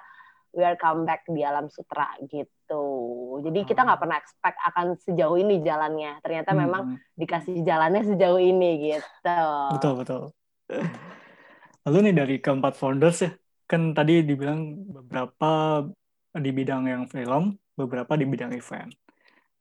we 0.55 0.63
are 0.63 0.79
come 0.79 1.03
back 1.03 1.27
di 1.27 1.43
alam 1.43 1.67
sutra 1.67 2.15
gitu. 2.25 2.83
Jadi 3.43 3.67
kita 3.67 3.83
nggak 3.83 3.99
pernah 3.99 4.17
expect 4.17 4.57
akan 4.63 4.95
sejauh 5.03 5.35
ini 5.35 5.59
jalannya. 5.61 6.23
Ternyata 6.23 6.55
hmm. 6.55 6.59
memang 6.63 6.83
dikasih 7.19 7.61
jalannya 7.67 8.07
sejauh 8.07 8.39
ini 8.39 8.95
gitu. 8.95 9.43
Betul 9.75 9.93
betul. 9.99 10.21
Lalu 11.85 11.97
nih 12.09 12.15
dari 12.15 12.35
keempat 12.41 12.73
founders 12.79 13.21
ya, 13.21 13.31
kan 13.69 13.93
tadi 13.93 14.25
dibilang 14.25 14.73
beberapa 14.89 15.83
di 16.33 16.49
bidang 16.49 16.89
yang 16.89 17.03
film, 17.05 17.59
beberapa 17.77 18.17
di 18.17 18.25
bidang 18.25 18.55
event. 18.55 18.89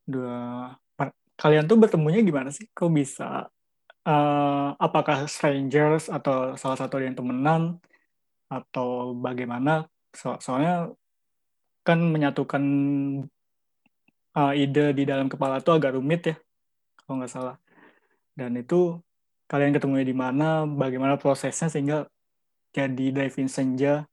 Dua 0.07 0.71
kalian 1.35 1.67
tuh 1.67 1.77
bertemunya 1.77 2.23
gimana 2.23 2.55
sih? 2.55 2.71
Kok 2.71 2.95
bisa? 2.95 3.51
Uh, 4.05 4.77
apakah 4.79 5.27
strangers 5.27 6.07
atau 6.07 6.55
salah 6.55 6.79
satu 6.79 7.03
yang 7.03 7.19
temenan? 7.19 7.83
atau 8.55 9.17
bagaimana 9.17 9.89
so 10.15 10.39
soalnya 10.39 10.95
kan 11.85 12.01
menyatukan 12.01 12.65
uh, 14.39 14.53
ide 14.57 14.97
di 14.97 15.05
dalam 15.05 15.29
kepala 15.29 15.61
itu 15.61 15.71
agak 15.75 15.95
rumit 15.99 16.23
ya 16.33 16.37
kalau 17.05 17.21
nggak 17.21 17.33
salah 17.33 17.57
dan 18.35 18.57
itu 18.57 18.99
kalian 19.47 19.77
ketemu 19.77 20.03
di 20.03 20.17
mana 20.17 20.65
bagaimana 20.65 21.21
prosesnya 21.21 21.69
sehingga 21.69 22.09
jadi 22.75 23.15
drive-in 23.15 23.51
senja 23.51 24.09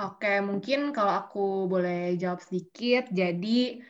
Oke, 0.00 0.40
mungkin 0.40 0.96
kalau 0.96 1.12
aku 1.12 1.68
boleh 1.68 2.16
jawab 2.16 2.40
sedikit. 2.40 3.12
Jadi, 3.12 3.84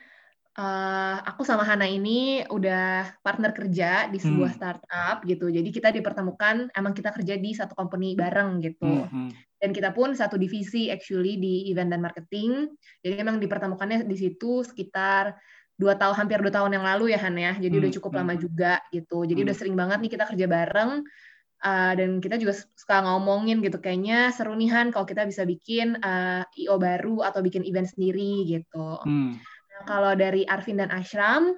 uh, 0.58 1.16
aku 1.22 1.46
sama 1.46 1.62
Hana 1.62 1.86
ini 1.86 2.42
udah 2.48 3.20
partner 3.22 3.54
kerja 3.54 4.10
di 4.10 4.18
sebuah 4.18 4.50
hmm. 4.50 4.58
startup 4.58 5.16
gitu. 5.22 5.46
Jadi 5.52 5.68
kita 5.70 5.94
dipertemukan, 5.94 6.72
emang 6.74 6.92
kita 6.96 7.14
kerja 7.14 7.38
di 7.38 7.50
satu 7.54 7.76
company 7.78 8.18
bareng 8.18 8.58
gitu. 8.64 9.06
Hmm. 9.06 9.30
Dan 9.60 9.70
kita 9.76 9.92
pun 9.92 10.16
satu 10.16 10.40
divisi 10.40 10.88
actually 10.88 11.36
di 11.36 11.68
event 11.70 11.92
dan 11.92 12.00
marketing. 12.00 12.72
Jadi 13.04 13.14
emang 13.20 13.36
dipertemukannya 13.38 14.08
di 14.08 14.16
situ 14.16 14.64
sekitar 14.64 15.36
dua 15.80 15.96
tahun 15.96 16.12
hampir 16.12 16.44
dua 16.44 16.52
tahun 16.52 16.76
yang 16.80 16.84
lalu 16.84 17.12
ya 17.12 17.20
Han 17.22 17.36
ya. 17.36 17.52
Jadi 17.60 17.74
hmm. 17.76 17.82
udah 17.84 17.90
cukup 18.00 18.10
hmm. 18.16 18.18
lama 18.24 18.34
juga 18.40 18.72
gitu. 18.90 19.22
Jadi 19.28 19.40
hmm. 19.40 19.46
udah 19.46 19.56
sering 19.56 19.76
banget 19.76 19.98
nih 20.02 20.12
kita 20.18 20.24
kerja 20.26 20.46
bareng 20.48 21.04
Uh, 21.60 21.92
dan 21.92 22.24
kita 22.24 22.40
juga 22.40 22.56
suka 22.56 23.04
ngomongin 23.04 23.60
gitu 23.60 23.84
kayaknya 23.84 24.32
seru 24.32 24.56
nih 24.56 24.72
Han 24.72 24.88
kalau 24.96 25.04
kita 25.04 25.28
bisa 25.28 25.44
bikin 25.44 25.92
uh, 26.00 26.40
IO 26.56 26.80
baru 26.80 27.20
atau 27.20 27.44
bikin 27.44 27.68
event 27.68 27.84
sendiri 27.84 28.48
gitu. 28.48 28.96
Hmm. 29.04 29.36
Kalau 29.84 30.12
dari 30.16 30.44
Arvin 30.44 30.80
dan 30.80 30.90
Ashram 30.92 31.54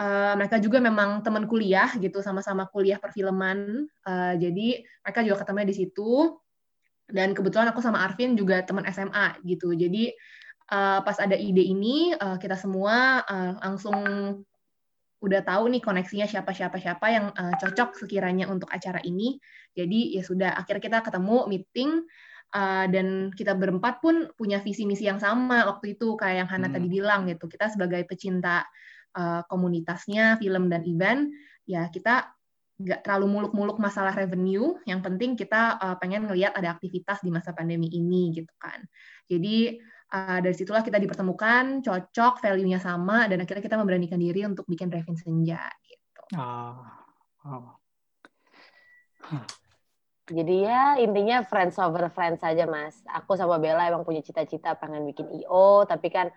uh, 0.00 0.34
mereka 0.36 0.60
juga 0.60 0.78
memang 0.80 1.24
teman 1.24 1.48
kuliah 1.48 1.88
gitu 1.96 2.20
sama-sama 2.20 2.68
kuliah 2.70 3.00
perfilman. 3.00 3.88
Uh, 4.04 4.34
jadi 4.36 4.84
mereka 5.04 5.20
juga 5.24 5.36
ketemu 5.44 5.58
di 5.68 5.76
situ. 5.76 6.12
Dan 7.06 7.38
kebetulan 7.38 7.70
aku 7.70 7.78
sama 7.78 8.02
Arvin 8.02 8.34
juga 8.34 8.66
teman 8.66 8.82
SMA 8.90 9.38
gitu. 9.46 9.70
Jadi 9.70 10.10
uh, 10.74 11.00
pas 11.06 11.16
ada 11.22 11.38
ide 11.38 11.62
ini 11.62 12.10
uh, 12.18 12.34
kita 12.34 12.58
semua 12.58 13.22
uh, 13.22 13.52
langsung 13.62 14.02
udah 15.16 15.40
tahu 15.42 15.72
nih 15.72 15.80
koneksinya 15.80 16.26
siapa 16.28 16.52
siapa 16.52 16.76
siapa 16.76 17.06
yang 17.08 17.32
uh, 17.32 17.54
cocok 17.56 17.94
sekiranya 17.96 18.50
untuk 18.50 18.68
acara 18.74 18.98
ini. 19.06 19.38
Jadi 19.72 20.18
ya 20.18 20.22
sudah 20.26 20.50
akhirnya 20.58 20.82
kita 20.82 20.98
ketemu 21.06 21.36
meeting 21.46 21.90
uh, 22.56 22.86
dan 22.88 23.28
kita 23.36 23.52
berempat 23.52 24.00
pun 24.00 24.32
punya 24.32 24.64
visi 24.64 24.88
misi 24.88 25.04
yang 25.04 25.20
sama 25.20 25.68
waktu 25.68 26.00
itu 26.00 26.16
kayak 26.16 26.44
yang 26.44 26.48
Hana 26.48 26.72
hmm. 26.72 26.74
tadi 26.80 26.86
bilang 26.88 27.20
gitu. 27.28 27.44
Kita 27.44 27.68
sebagai 27.68 28.00
pecinta 28.08 28.64
uh, 29.12 29.44
komunitasnya 29.44 30.40
film 30.40 30.72
dan 30.72 30.82
event 30.88 31.28
ya 31.68 31.92
kita 31.92 32.32
nggak 32.76 33.00
terlalu 33.04 33.26
muluk-muluk 33.28 33.76
masalah 33.76 34.12
revenue. 34.12 34.76
Yang 34.88 35.00
penting 35.04 35.30
kita 35.36 35.76
uh, 35.80 35.96
pengen 36.00 36.28
ngelihat 36.28 36.56
ada 36.56 36.76
aktivitas 36.76 37.20
di 37.20 37.32
masa 37.32 37.52
pandemi 37.52 37.92
ini 37.92 38.32
gitu 38.36 38.52
kan. 38.60 38.84
Jadi 39.28 39.76
uh, 40.12 40.38
dari 40.44 40.54
situlah 40.56 40.84
kita 40.84 41.00
dipertemukan, 41.00 41.80
cocok, 41.80 42.44
value-nya 42.44 42.80
sama, 42.80 43.28
dan 43.28 43.40
akhirnya 43.44 43.64
kita 43.64 43.76
memberanikan 43.80 44.20
diri 44.20 44.44
untuk 44.44 44.68
bikin 44.68 44.92
drive-in 44.92 45.16
senja 45.16 45.60
gitu. 45.88 46.22
Oh. 46.36 46.84
oh. 47.48 47.76
Jadi 50.26 50.66
ya 50.66 50.98
intinya 50.98 51.46
friends 51.46 51.78
over 51.78 52.10
friends 52.10 52.42
saja 52.42 52.66
mas. 52.66 52.98
Aku 53.06 53.38
sama 53.38 53.62
Bella 53.62 53.86
emang 53.86 54.02
punya 54.02 54.22
cita-cita 54.22 54.74
pengen 54.74 55.06
bikin 55.06 55.30
IO, 55.42 55.86
tapi 55.86 56.10
kan 56.10 56.28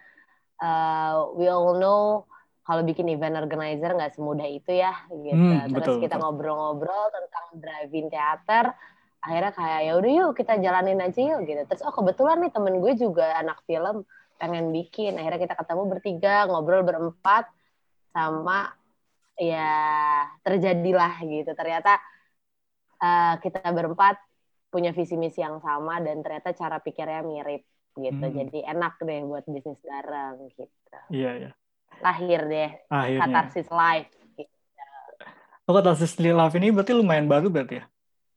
uh, 0.61 1.33
we 1.33 1.49
all 1.49 1.73
know 1.77 2.29
kalau 2.61 2.85
bikin 2.85 3.09
event 3.09 3.33
organizer 3.33 3.97
nggak 3.97 4.13
semudah 4.13 4.45
itu 4.45 4.77
ya 4.77 4.93
gitu. 5.09 5.33
Hmm, 5.33 5.73
Terus 5.73 5.97
betul, 5.97 6.03
kita 6.05 6.15
ngobrol-ngobrol 6.21 7.05
tentang 7.09 7.45
drive-in 7.57 8.07
teater 8.13 8.77
akhirnya 9.19 9.51
kayak 9.51 9.79
ya 9.83 9.91
udah 9.99 10.11
yuk 10.15 10.31
kita 10.31 10.53
jalanin 10.63 10.99
aja 11.03 11.19
yuk 11.19 11.43
gitu 11.43 11.61
terus 11.67 11.83
oh 11.83 11.91
kebetulan 11.91 12.39
nih 12.39 12.51
temen 12.55 12.79
gue 12.79 12.93
juga 12.95 13.35
anak 13.35 13.59
film 13.67 14.07
pengen 14.39 14.71
bikin 14.71 15.19
akhirnya 15.19 15.43
kita 15.43 15.55
ketemu 15.59 15.83
bertiga 15.91 16.47
ngobrol 16.47 16.87
berempat 16.87 17.51
sama 18.15 18.71
ya 19.35 19.67
terjadilah 20.47 21.19
gitu 21.27 21.51
ternyata 21.51 21.99
uh, 23.01 23.35
kita 23.41 23.63
berempat 23.63 24.19
punya 24.69 24.93
visi 24.93 25.17
misi 25.17 25.41
yang 25.41 25.57
sama 25.59 25.97
dan 25.99 26.21
ternyata 26.21 26.53
cara 26.53 26.77
pikirnya 26.77 27.25
mirip 27.25 27.65
gitu 27.97 28.25
hmm. 28.25 28.35
jadi 28.37 28.57
enak 28.77 29.01
deh 29.01 29.25
buat 29.25 29.43
bisnis 29.49 29.81
bareng 29.81 30.45
gitu 30.53 30.69
iya 31.09 31.31
iya 31.35 31.51
lahir 31.99 32.45
deh 32.47 32.69
Akhirnya. 32.87 33.19
katarsis 33.25 33.67
live 33.67 34.09
gitu. 34.37 34.51
Oh, 35.67 35.73
katarsis 35.75 36.13
live 36.21 36.55
ini 36.61 36.67
berarti 36.71 36.93
lumayan 36.95 37.27
baru 37.27 37.49
berarti 37.51 37.81
ya 37.81 37.85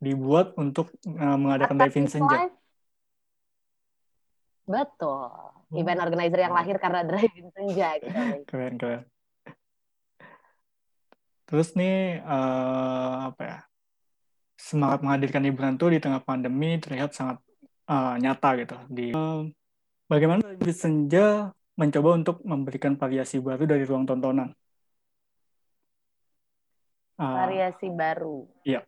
dibuat 0.03 0.59
untuk 0.59 0.91
uh, 1.07 1.39
mengadakan 1.39 1.79
diving 1.79 2.11
senja. 2.11 2.51
Betul. 4.67 5.31
Hmm. 5.71 5.79
Event 5.79 6.03
organizer 6.03 6.41
yang 6.43 6.55
lahir 6.59 6.77
karena 6.83 7.07
driving 7.07 7.49
senja 7.55 7.89
gitu. 8.03 8.19
Keren, 8.51 8.75
keren. 8.83 9.03
Terus 11.47 11.69
nih 11.79 12.19
uh, 12.27 13.31
apa 13.31 13.43
ya? 13.47 13.59
Semangat 14.63 15.03
menghadirkan 15.03 15.43
hiburan 15.43 15.75
tuh 15.75 15.91
di 15.91 15.99
tengah 15.99 16.23
pandemi 16.23 16.79
terlihat 16.79 17.11
sangat 17.11 17.43
uh, 17.91 18.15
nyata 18.15 18.55
gitu. 18.63 18.77
Di 18.87 19.11
uh, 19.11 19.43
bagaimana 20.07 20.39
driving 20.39 20.71
senja 20.71 21.51
mencoba 21.75 22.15
untuk 22.15 22.37
memberikan 22.47 22.95
variasi 22.95 23.43
baru 23.43 23.67
dari 23.67 23.83
ruang 23.83 24.07
tontonan. 24.07 24.55
variasi 27.19 27.87
baru. 27.91 28.47
Iya. 28.63 28.87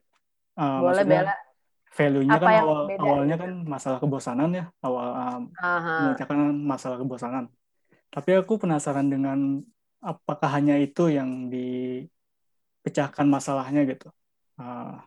Uh, 0.55 0.81
Boleh 0.83 1.03
bela. 1.07 1.35
Value-nya 1.95 2.43
kan 2.43 2.51
awal, 2.67 2.91
awalnya 2.99 3.37
kan 3.39 3.51
masalah 3.63 4.03
kebosanan 4.03 4.51
ya, 4.51 4.67
awal 4.83 5.15
um, 5.15 5.43
memecahkan 5.55 6.39
masalah 6.59 6.99
kebosanan. 6.99 7.47
Tapi 8.11 8.35
aku 8.35 8.59
penasaran 8.59 9.07
dengan 9.07 9.63
apakah 10.03 10.51
hanya 10.59 10.75
itu 10.75 11.07
yang 11.07 11.47
dipecahkan 11.55 13.31
masalahnya 13.31 13.87
gitu. 13.87 14.11
Uh, 14.59 14.99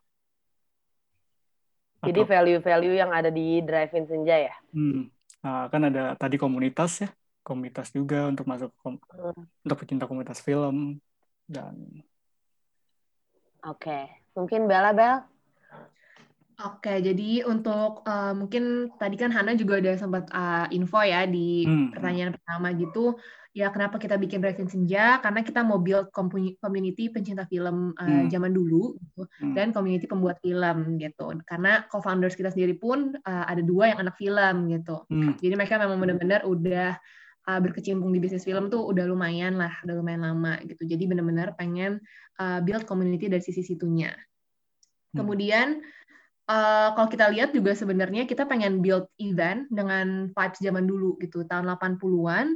Jadi 2.04 2.22
value-value 2.24 2.96
yang 2.98 3.10
ada 3.10 3.34
di 3.34 3.62
Drive-In 3.66 4.06
Senja 4.06 4.38
ya? 4.38 4.56
Hmm. 4.74 5.10
Uh, 5.42 5.66
kan 5.70 5.82
ada 5.88 6.14
tadi 6.18 6.38
komunitas 6.38 7.06
ya, 7.06 7.10
komunitas 7.42 7.94
juga 7.94 8.30
untuk 8.30 8.46
masuk 8.50 8.74
kom 8.82 8.98
hmm. 8.98 9.66
untuk 9.66 9.78
pecinta 9.82 10.10
komunitas 10.10 10.42
film 10.42 11.02
dan. 11.50 11.74
Oke, 13.66 13.90
okay. 13.90 14.04
mungkin 14.38 14.70
Bella 14.70 14.94
Bel 14.94 15.18
Oke, 16.58 16.90
jadi 17.06 17.46
untuk 17.46 18.02
uh, 18.10 18.34
mungkin 18.34 18.90
tadi 18.98 19.14
kan 19.14 19.30
Hana 19.30 19.54
juga 19.54 19.78
udah 19.78 19.94
sempat 19.94 20.26
uh, 20.34 20.66
info 20.74 20.98
ya 21.06 21.30
di 21.30 21.70
hmm. 21.70 21.94
pertanyaan 21.94 22.34
pertama 22.34 22.74
gitu, 22.74 23.14
ya 23.58 23.74
kenapa 23.74 23.98
kita 23.98 24.22
bikin 24.22 24.38
Drive-In 24.38 24.70
Senja? 24.70 25.18
Karena 25.18 25.42
kita 25.42 25.66
mau 25.66 25.82
build 25.82 26.14
community 26.62 27.10
pencinta 27.10 27.50
film 27.50 27.98
uh, 27.98 28.06
hmm. 28.06 28.30
zaman 28.30 28.54
dulu 28.54 28.94
gitu, 29.02 29.26
hmm. 29.26 29.58
dan 29.58 29.74
community 29.74 30.06
pembuat 30.06 30.38
film 30.46 31.02
gitu. 31.02 31.34
Karena 31.42 31.82
co-founders 31.90 32.38
kita 32.38 32.54
sendiri 32.54 32.78
pun 32.78 33.18
uh, 33.26 33.46
ada 33.50 33.66
dua 33.66 33.98
yang 33.98 34.06
anak 34.06 34.14
film 34.22 34.70
gitu. 34.70 35.10
Hmm. 35.10 35.34
Jadi 35.42 35.54
mereka 35.58 35.82
memang 35.82 35.98
benar-benar 35.98 36.46
udah 36.46 37.02
uh, 37.50 37.60
berkecimpung 37.66 38.14
di 38.14 38.22
bisnis 38.22 38.46
film 38.46 38.70
tuh 38.70 38.86
udah 38.86 39.10
lumayan 39.10 39.58
lah, 39.58 39.74
udah 39.82 39.96
lumayan 39.98 40.22
lama 40.22 40.62
gitu. 40.62 40.86
Jadi 40.86 41.10
benar-benar 41.10 41.58
pengen 41.58 41.98
uh, 42.38 42.62
build 42.62 42.86
community 42.86 43.26
dari 43.26 43.42
sisi 43.42 43.66
situnya. 43.66 44.14
Hmm. 44.14 45.26
Kemudian 45.26 45.82
uh, 46.46 46.94
kalau 46.94 47.10
kita 47.10 47.26
lihat 47.34 47.58
juga 47.58 47.74
sebenarnya 47.74 48.30
kita 48.30 48.46
pengen 48.46 48.86
build 48.86 49.10
event 49.18 49.66
dengan 49.74 50.30
vibes 50.30 50.62
zaman 50.62 50.86
dulu 50.86 51.18
gitu 51.18 51.42
tahun 51.50 51.74
80-an 51.74 52.48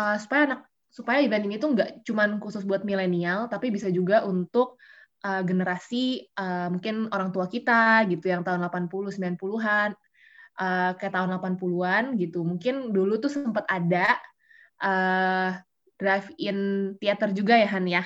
uh, 0.00 0.16
supaya 0.20 0.40
anak 0.52 0.60
supaya 0.88 1.20
event 1.20 1.44
ini 1.44 1.60
tuh 1.60 1.76
nggak 1.76 2.08
cuma 2.08 2.24
khusus 2.40 2.64
buat 2.64 2.86
milenial 2.86 3.52
tapi 3.52 3.68
bisa 3.68 3.92
juga 3.92 4.24
untuk 4.24 4.80
uh, 5.26 5.42
generasi 5.44 6.24
uh, 6.38 6.72
mungkin 6.72 7.12
orang 7.12 7.34
tua 7.34 7.50
kita 7.50 8.08
gitu 8.08 8.32
yang 8.32 8.40
tahun 8.46 8.64
80 8.64 8.88
90-an 9.16 9.90
uh, 10.60 10.90
kayak 10.96 11.12
tahun 11.14 11.36
80-an 11.36 12.04
gitu. 12.20 12.42
Mungkin 12.42 12.92
dulu 12.92 13.20
tuh 13.20 13.30
sempat 13.32 13.64
ada 13.68 14.18
uh, 14.82 15.56
drive-in 15.96 16.92
theater 17.00 17.32
juga 17.32 17.56
ya 17.56 17.68
Han 17.72 17.86
ya 17.88 18.04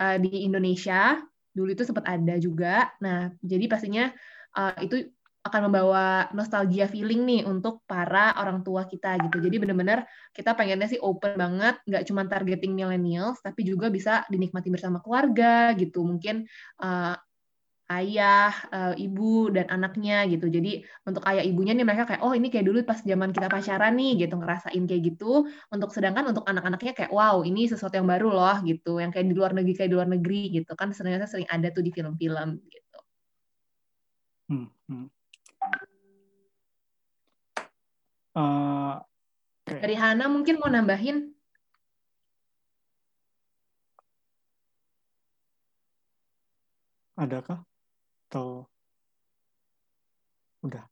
uh, 0.00 0.16
di 0.20 0.44
Indonesia. 0.44 1.20
Dulu 1.52 1.76
itu 1.76 1.84
sempat 1.84 2.08
ada 2.08 2.34
juga. 2.40 2.90
Nah 3.04 3.32
jadi 3.44 3.68
pastinya 3.68 4.08
uh, 4.56 4.76
itu 4.80 5.12
akan 5.42 5.60
membawa 5.66 6.30
nostalgia 6.38 6.86
feeling 6.86 7.26
nih 7.26 7.42
untuk 7.42 7.82
para 7.90 8.30
orang 8.38 8.62
tua 8.62 8.86
kita 8.86 9.18
gitu. 9.26 9.42
Jadi 9.42 9.58
benar-benar 9.58 10.06
kita 10.30 10.54
pengennya 10.54 10.86
sih 10.86 11.02
open 11.02 11.34
banget, 11.34 11.82
nggak 11.82 12.04
cuma 12.06 12.22
targeting 12.30 12.78
millennials, 12.78 13.42
tapi 13.42 13.66
juga 13.66 13.90
bisa 13.90 14.22
dinikmati 14.30 14.70
bersama 14.70 15.02
keluarga 15.02 15.74
gitu. 15.74 16.06
Mungkin 16.06 16.46
uh, 16.78 17.18
ayah, 17.90 18.54
uh, 18.70 18.94
ibu 18.94 19.50
dan 19.50 19.66
anaknya 19.66 20.30
gitu. 20.30 20.46
Jadi 20.46 20.86
untuk 21.04 21.26
ayah 21.26 21.42
ibunya 21.42 21.74
nih 21.74 21.84
mereka 21.84 22.06
kayak 22.06 22.22
oh 22.22 22.32
ini 22.38 22.48
kayak 22.48 22.66
dulu 22.70 22.78
pas 22.86 23.02
zaman 23.02 23.34
kita 23.34 23.50
pacaran 23.50 23.92
nih 23.98 24.22
gitu 24.22 24.38
ngerasain 24.38 24.82
kayak 24.86 25.02
gitu. 25.10 25.50
Untuk 25.74 25.90
sedangkan 25.90 26.30
untuk 26.30 26.46
anak-anaknya 26.46 26.92
kayak 26.94 27.10
wow 27.10 27.42
ini 27.42 27.66
sesuatu 27.66 27.98
yang 27.98 28.06
baru 28.06 28.30
loh 28.30 28.56
gitu. 28.62 29.02
Yang 29.02 29.18
kayak 29.18 29.26
di 29.26 29.34
luar 29.34 29.52
negeri 29.58 29.74
kayak 29.74 29.90
di 29.90 29.96
luar 29.98 30.08
negeri 30.08 30.40
gitu 30.54 30.72
kan 30.78 30.94
ternyata 30.94 31.26
sering 31.26 31.50
ada 31.50 31.68
tuh 31.74 31.82
di 31.82 31.90
film-film 31.90 32.48
gitu. 32.70 32.98
Hmm, 34.48 34.68
hmm. 34.86 35.21
Uh, 38.32 38.96
okay. 39.68 39.80
Dari 39.84 39.96
Hana 39.96 40.24
mungkin 40.28 40.56
mau 40.56 40.72
nambahin? 40.72 41.36
Adakah? 47.20 47.60
Atau 48.32 48.72
udah? 50.64 50.88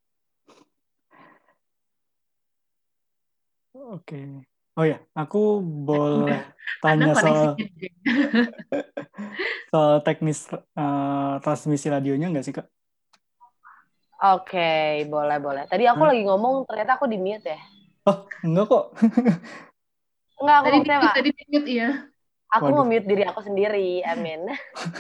Oke. 3.73 4.05
Okay. 4.05 4.27
Oh 4.79 4.87
ya, 4.87 5.03
aku 5.19 5.61
boleh 5.61 6.41
tanya 6.81 7.13
soal 7.13 7.59
soal 9.73 10.01
teknis 10.07 10.47
uh, 10.79 11.37
transmisi 11.43 11.91
radionya 11.91 12.31
nggak 12.31 12.45
sih 12.47 12.55
kak? 12.55 12.71
Oke, 14.21 14.53
okay, 14.53 15.09
boleh 15.09 15.41
boleh. 15.41 15.65
Tadi 15.65 15.89
aku 15.89 16.05
hmm? 16.05 16.11
lagi 16.13 16.23
ngomong, 16.29 16.55
ternyata 16.69 17.01
aku 17.01 17.09
di 17.09 17.17
mute 17.17 17.57
ya. 17.57 17.61
Oh, 18.05 18.29
enggak 18.45 18.67
kok. 18.69 18.85
enggak, 20.45 20.57
aku 20.61 20.67
tadi 20.69 20.77
di 20.77 20.91
mute, 20.93 21.17
tadi 21.17 21.31
di 21.33 21.45
mute 21.49 21.69
iya. 21.73 21.91
Aku 22.53 22.69
mau 22.69 22.85
mute 22.85 23.09
diri 23.09 23.25
aku 23.25 23.41
sendiri, 23.41 24.05
amin. 24.05 24.45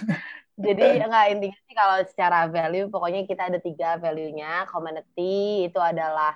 Jadi 0.64 1.04
enggak 1.04 1.24
intinya 1.36 1.58
sih 1.68 1.76
kalau 1.76 1.96
secara 2.08 2.48
value, 2.48 2.88
pokoknya 2.88 3.28
kita 3.28 3.52
ada 3.52 3.60
tiga 3.60 4.00
value-nya. 4.00 4.64
Community 4.72 5.68
itu 5.68 5.76
adalah 5.76 6.32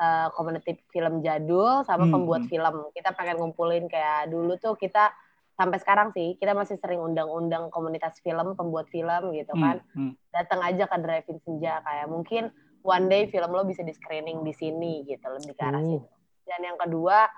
uh, 0.00 0.32
community 0.32 0.80
film 0.96 1.20
jadul 1.20 1.84
sama 1.84 2.08
hmm. 2.08 2.12
pembuat 2.16 2.42
hmm. 2.48 2.50
film. 2.50 2.74
Kita 2.96 3.12
pengen 3.12 3.36
ngumpulin 3.36 3.84
kayak 3.84 4.32
dulu 4.32 4.56
tuh 4.56 4.80
kita 4.80 5.12
sampai 5.54 5.78
sekarang 5.78 6.10
sih 6.10 6.34
kita 6.38 6.52
masih 6.52 6.76
sering 6.82 6.98
undang-undang 6.98 7.70
komunitas 7.70 8.18
film 8.20 8.58
pembuat 8.58 8.90
film 8.90 9.30
gitu 9.34 9.54
hmm, 9.54 9.62
kan 9.62 9.76
hmm, 9.94 9.98
hmm. 10.10 10.12
datang 10.34 10.60
aja 10.66 10.84
ke 10.90 10.96
drive-in 10.98 11.38
senja 11.46 11.78
kayak 11.86 12.06
mungkin 12.10 12.50
one 12.82 13.06
day 13.06 13.30
film 13.30 13.54
lo 13.54 13.62
bisa 13.62 13.86
di 13.86 13.94
screening 13.94 14.42
di 14.42 14.52
sini 14.52 15.06
gitu 15.06 15.24
lebih 15.24 15.54
ke 15.54 15.62
arah 15.62 15.82
oh. 15.82 15.86
situ 15.86 16.10
dan 16.44 16.60
yang 16.60 16.78
kedua 16.78 17.30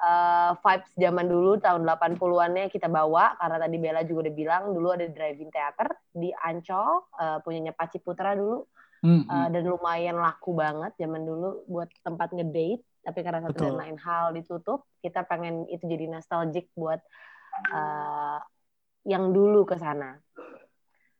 uh, 0.00 0.52
vibes 0.62 0.90
zaman 0.96 1.26
dulu 1.26 1.58
tahun 1.60 1.82
80-annya 1.84 2.70
kita 2.70 2.88
bawa 2.88 3.36
karena 3.36 3.56
tadi 3.60 3.76
Bella 3.82 4.02
juga 4.06 4.30
udah 4.30 4.34
bilang 4.34 4.62
dulu 4.72 4.88
ada 4.94 5.06
drive-in 5.10 5.50
theater 5.50 5.88
di 6.14 6.30
Ancol 6.32 7.04
uh, 7.18 7.38
punyanya 7.42 7.74
Paci 7.74 7.98
Putra 7.98 8.38
dulu 8.38 8.64
hmm, 9.04 9.22
uh, 9.26 9.48
dan 9.50 9.62
lumayan 9.66 10.16
laku 10.16 10.54
banget 10.54 10.94
zaman 10.96 11.26
dulu 11.26 11.66
buat 11.68 11.90
tempat 12.06 12.32
ngedate 12.32 12.84
tapi 13.06 13.22
karena 13.22 13.38
satu 13.46 13.54
Betul. 13.54 13.66
dan 13.70 13.76
lain 13.78 13.98
hal 14.02 14.34
ditutup 14.34 14.86
kita 14.98 15.22
pengen 15.26 15.66
itu 15.70 15.86
jadi 15.86 16.10
nostalgic 16.10 16.66
buat 16.74 16.98
uh, 17.72 18.38
yang 19.06 19.30
dulu 19.30 19.62
ke 19.64 19.78
sana. 19.78 20.18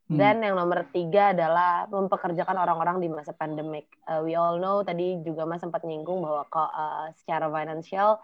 Hmm. 0.06 0.18
Dan 0.22 0.38
yang 0.38 0.54
nomor 0.54 0.86
tiga 0.94 1.34
adalah 1.34 1.90
mempekerjakan 1.90 2.62
orang-orang 2.62 3.02
di 3.02 3.08
masa 3.10 3.34
pandemik. 3.34 3.90
Uh, 4.06 4.22
we 4.22 4.38
all 4.38 4.54
know 4.62 4.86
tadi 4.86 5.18
juga 5.26 5.42
Mas 5.42 5.58
sempat 5.58 5.82
nyinggung 5.82 6.22
bahwa 6.22 6.46
kok 6.46 6.70
uh, 6.70 7.10
secara 7.18 7.50
financial 7.50 8.22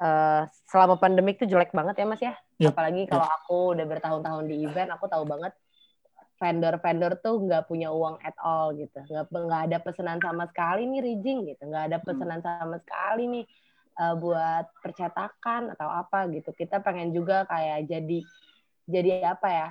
uh, 0.00 0.48
selama 0.68 0.96
pandemik 0.96 1.36
itu 1.36 1.52
jelek 1.52 1.76
banget 1.76 2.00
ya 2.00 2.06
Mas 2.08 2.22
ya. 2.24 2.34
Yep. 2.60 2.72
Apalagi 2.72 3.02
kalau 3.12 3.28
yep. 3.28 3.36
aku 3.44 3.58
udah 3.76 3.86
bertahun-tahun 3.92 4.44
di 4.48 4.56
event, 4.64 4.90
aku 4.96 5.04
tahu 5.04 5.24
banget 5.28 5.52
vendor-vendor 6.36 7.12
tuh 7.24 7.44
nggak 7.44 7.64
punya 7.68 7.88
uang 7.92 8.16
at 8.24 8.36
all 8.40 8.72
gitu. 8.72 8.96
Nggak 9.04 9.28
nggak 9.32 9.62
ada 9.68 9.78
pesanan 9.84 10.18
sama 10.20 10.48
sekali 10.48 10.88
nih 10.88 11.00
rigging 11.04 11.44
gitu. 11.44 11.62
Nggak 11.68 11.92
ada 11.92 11.98
hmm. 12.00 12.06
pesanan 12.08 12.40
hmm. 12.40 12.46
sama 12.48 12.76
sekali 12.80 13.24
nih 13.28 13.44
uh, 13.98 14.14
buat 14.16 14.64
percetakan 14.84 15.74
atau 15.76 15.88
apa 15.88 16.28
gitu. 16.32 16.52
Kita 16.52 16.80
pengen 16.84 17.12
juga 17.12 17.48
kayak 17.48 17.88
jadi 17.88 18.20
jadi 18.86 19.10
apa 19.26 19.48
ya? 19.48 19.68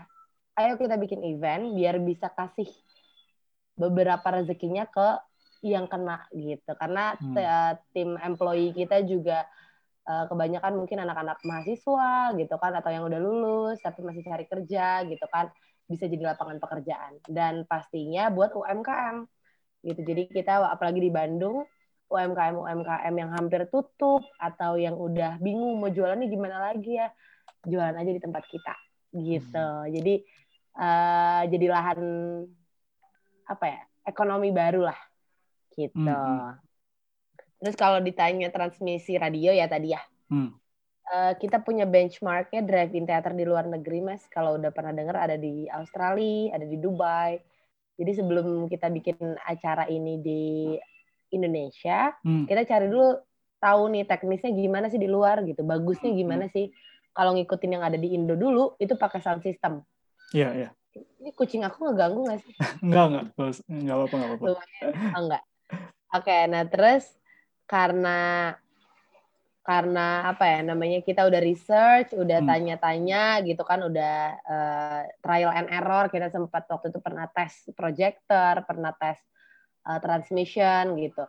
Ayo 0.55 0.79
kita 0.79 0.95
bikin 0.95 1.23
event 1.23 1.75
biar 1.75 1.99
bisa 1.99 2.31
kasih 2.31 2.67
beberapa 3.75 4.23
rezekinya 4.39 4.87
ke 4.87 5.19
yang 5.65 5.89
kena 5.89 6.25
gitu. 6.31 6.71
Karena 6.77 7.17
hmm. 7.17 7.35
tim 7.91 8.15
employee 8.21 8.71
kita 8.71 9.03
juga 9.03 9.43
uh, 10.05 10.25
kebanyakan 10.29 10.73
mungkin 10.77 11.01
anak-anak 11.01 11.41
mahasiswa 11.43 12.33
gitu 12.37 12.55
kan 12.61 12.73
atau 12.77 12.89
yang 12.93 13.03
udah 13.05 13.19
lulus 13.19 13.77
tapi 13.81 14.05
masih 14.05 14.21
cari 14.23 14.45
kerja 14.45 15.03
gitu 15.05 15.25
kan 15.29 15.49
bisa 15.85 16.09
jadi 16.09 16.33
lapangan 16.33 16.57
pekerjaan 16.57 17.21
dan 17.29 17.65
pastinya 17.69 18.29
buat 18.33 18.53
UMKM 18.53 19.25
gitu. 19.85 20.01
Jadi 20.01 20.21
kita 20.33 20.65
apalagi 20.65 20.97
di 21.01 21.11
Bandung 21.13 21.65
UMKM 22.05 22.55
UMKM 22.55 23.13
yang 23.17 23.31
hampir 23.33 23.65
tutup 23.67 24.21
atau 24.37 24.77
yang 24.77 24.93
udah 24.93 25.41
bingung 25.41 25.81
mau 25.81 25.89
jualannya 25.89 26.29
gimana 26.29 26.71
lagi 26.71 27.01
ya 27.01 27.09
jualan 27.65 27.97
aja 27.97 28.11
di 28.13 28.21
tempat 28.21 28.43
kita 28.45 28.75
gitu 29.15 29.57
hmm. 29.57 29.89
jadi 29.89 30.15
uh, 30.77 31.41
jadi 31.49 31.65
lahan 31.71 31.99
apa 33.45 33.65
ya 33.65 33.81
ekonomi 34.05 34.53
baru 34.53 34.89
lah 34.91 34.99
gitu 35.73 35.97
hmm. 35.97 36.13
hmm. 36.13 36.53
terus 37.63 37.75
kalau 37.75 37.97
ditanya 38.03 38.53
transmisi 38.53 39.17
radio 39.17 39.49
ya 39.49 39.65
tadi 39.65 39.97
ya 39.97 40.01
hmm. 40.29 40.49
uh, 41.09 41.33
kita 41.41 41.65
punya 41.65 41.89
benchmarknya 41.89 42.61
drive-in 42.61 43.09
theater 43.09 43.33
di 43.33 43.49
luar 43.49 43.65
negeri 43.65 44.05
mas 44.05 44.21
kalau 44.29 44.61
udah 44.61 44.69
pernah 44.69 44.93
dengar 44.93 45.17
ada 45.17 45.35
di 45.39 45.65
Australia 45.73 46.53
ada 46.53 46.65
di 46.69 46.77
Dubai 46.77 47.41
jadi 47.95 48.11
sebelum 48.21 48.67
kita 48.67 48.91
bikin 48.91 49.39
acara 49.47 49.87
ini 49.87 50.19
di 50.19 50.43
Indonesia, 51.31 52.13
hmm. 52.21 52.45
kita 52.45 52.61
cari 52.67 52.85
dulu 52.89 53.17
tahu 53.57 53.83
nih 53.89 54.03
teknisnya 54.05 54.51
gimana 54.53 54.91
sih 54.91 55.01
di 55.01 55.09
luar 55.09 55.41
gitu, 55.47 55.65
bagusnya 55.65 56.11
hmm. 56.13 56.19
gimana 56.19 56.45
hmm. 56.49 56.53
sih. 56.53 56.67
Kalau 57.15 57.31
ngikutin 57.31 57.79
yang 57.79 57.83
ada 57.87 57.95
di 57.95 58.11
Indo 58.11 58.35
dulu, 58.35 58.75
itu 58.75 58.99
pakai 58.99 59.23
sound 59.23 59.39
system. 59.39 59.79
Iya, 60.35 60.51
iya. 60.51 60.69
Ini 60.95 61.31
kucing 61.31 61.63
aku 61.63 61.87
ngeganggu 61.87 62.27
nggak 62.27 62.39
sih? 62.43 62.53
enggak, 62.85 63.05
enggak. 63.07 63.25
Enggak 63.71 63.95
apa-apa, 63.95 64.15
enggak 64.15 64.29
apa-apa. 64.35 64.45
Oh, 64.51 65.19
enggak. 65.23 65.43
Oke, 66.15 66.31
okay, 66.31 66.41
nah 66.51 66.63
terus 66.67 67.03
karena 67.65 68.19
karena 69.65 70.29
apa 70.29 70.45
ya 70.45 70.59
namanya 70.61 71.01
kita 71.01 71.25
udah 71.25 71.41
research, 71.41 72.13
udah 72.13 72.37
hmm. 72.37 72.47
tanya-tanya 72.47 73.41
gitu 73.41 73.65
kan, 73.65 73.81
udah 73.81 74.15
uh, 74.45 75.01
trial 75.25 75.51
and 75.57 75.73
error. 75.73 76.05
Kita 76.13 76.29
sempat 76.29 76.69
waktu 76.69 76.93
itu 76.93 77.01
pernah 77.01 77.25
tes 77.33 77.65
projector, 77.73 78.61
pernah 78.61 78.93
tes 78.93 79.17
uh, 79.85 79.99
transmission 80.01 80.97
gitu. 80.97 81.23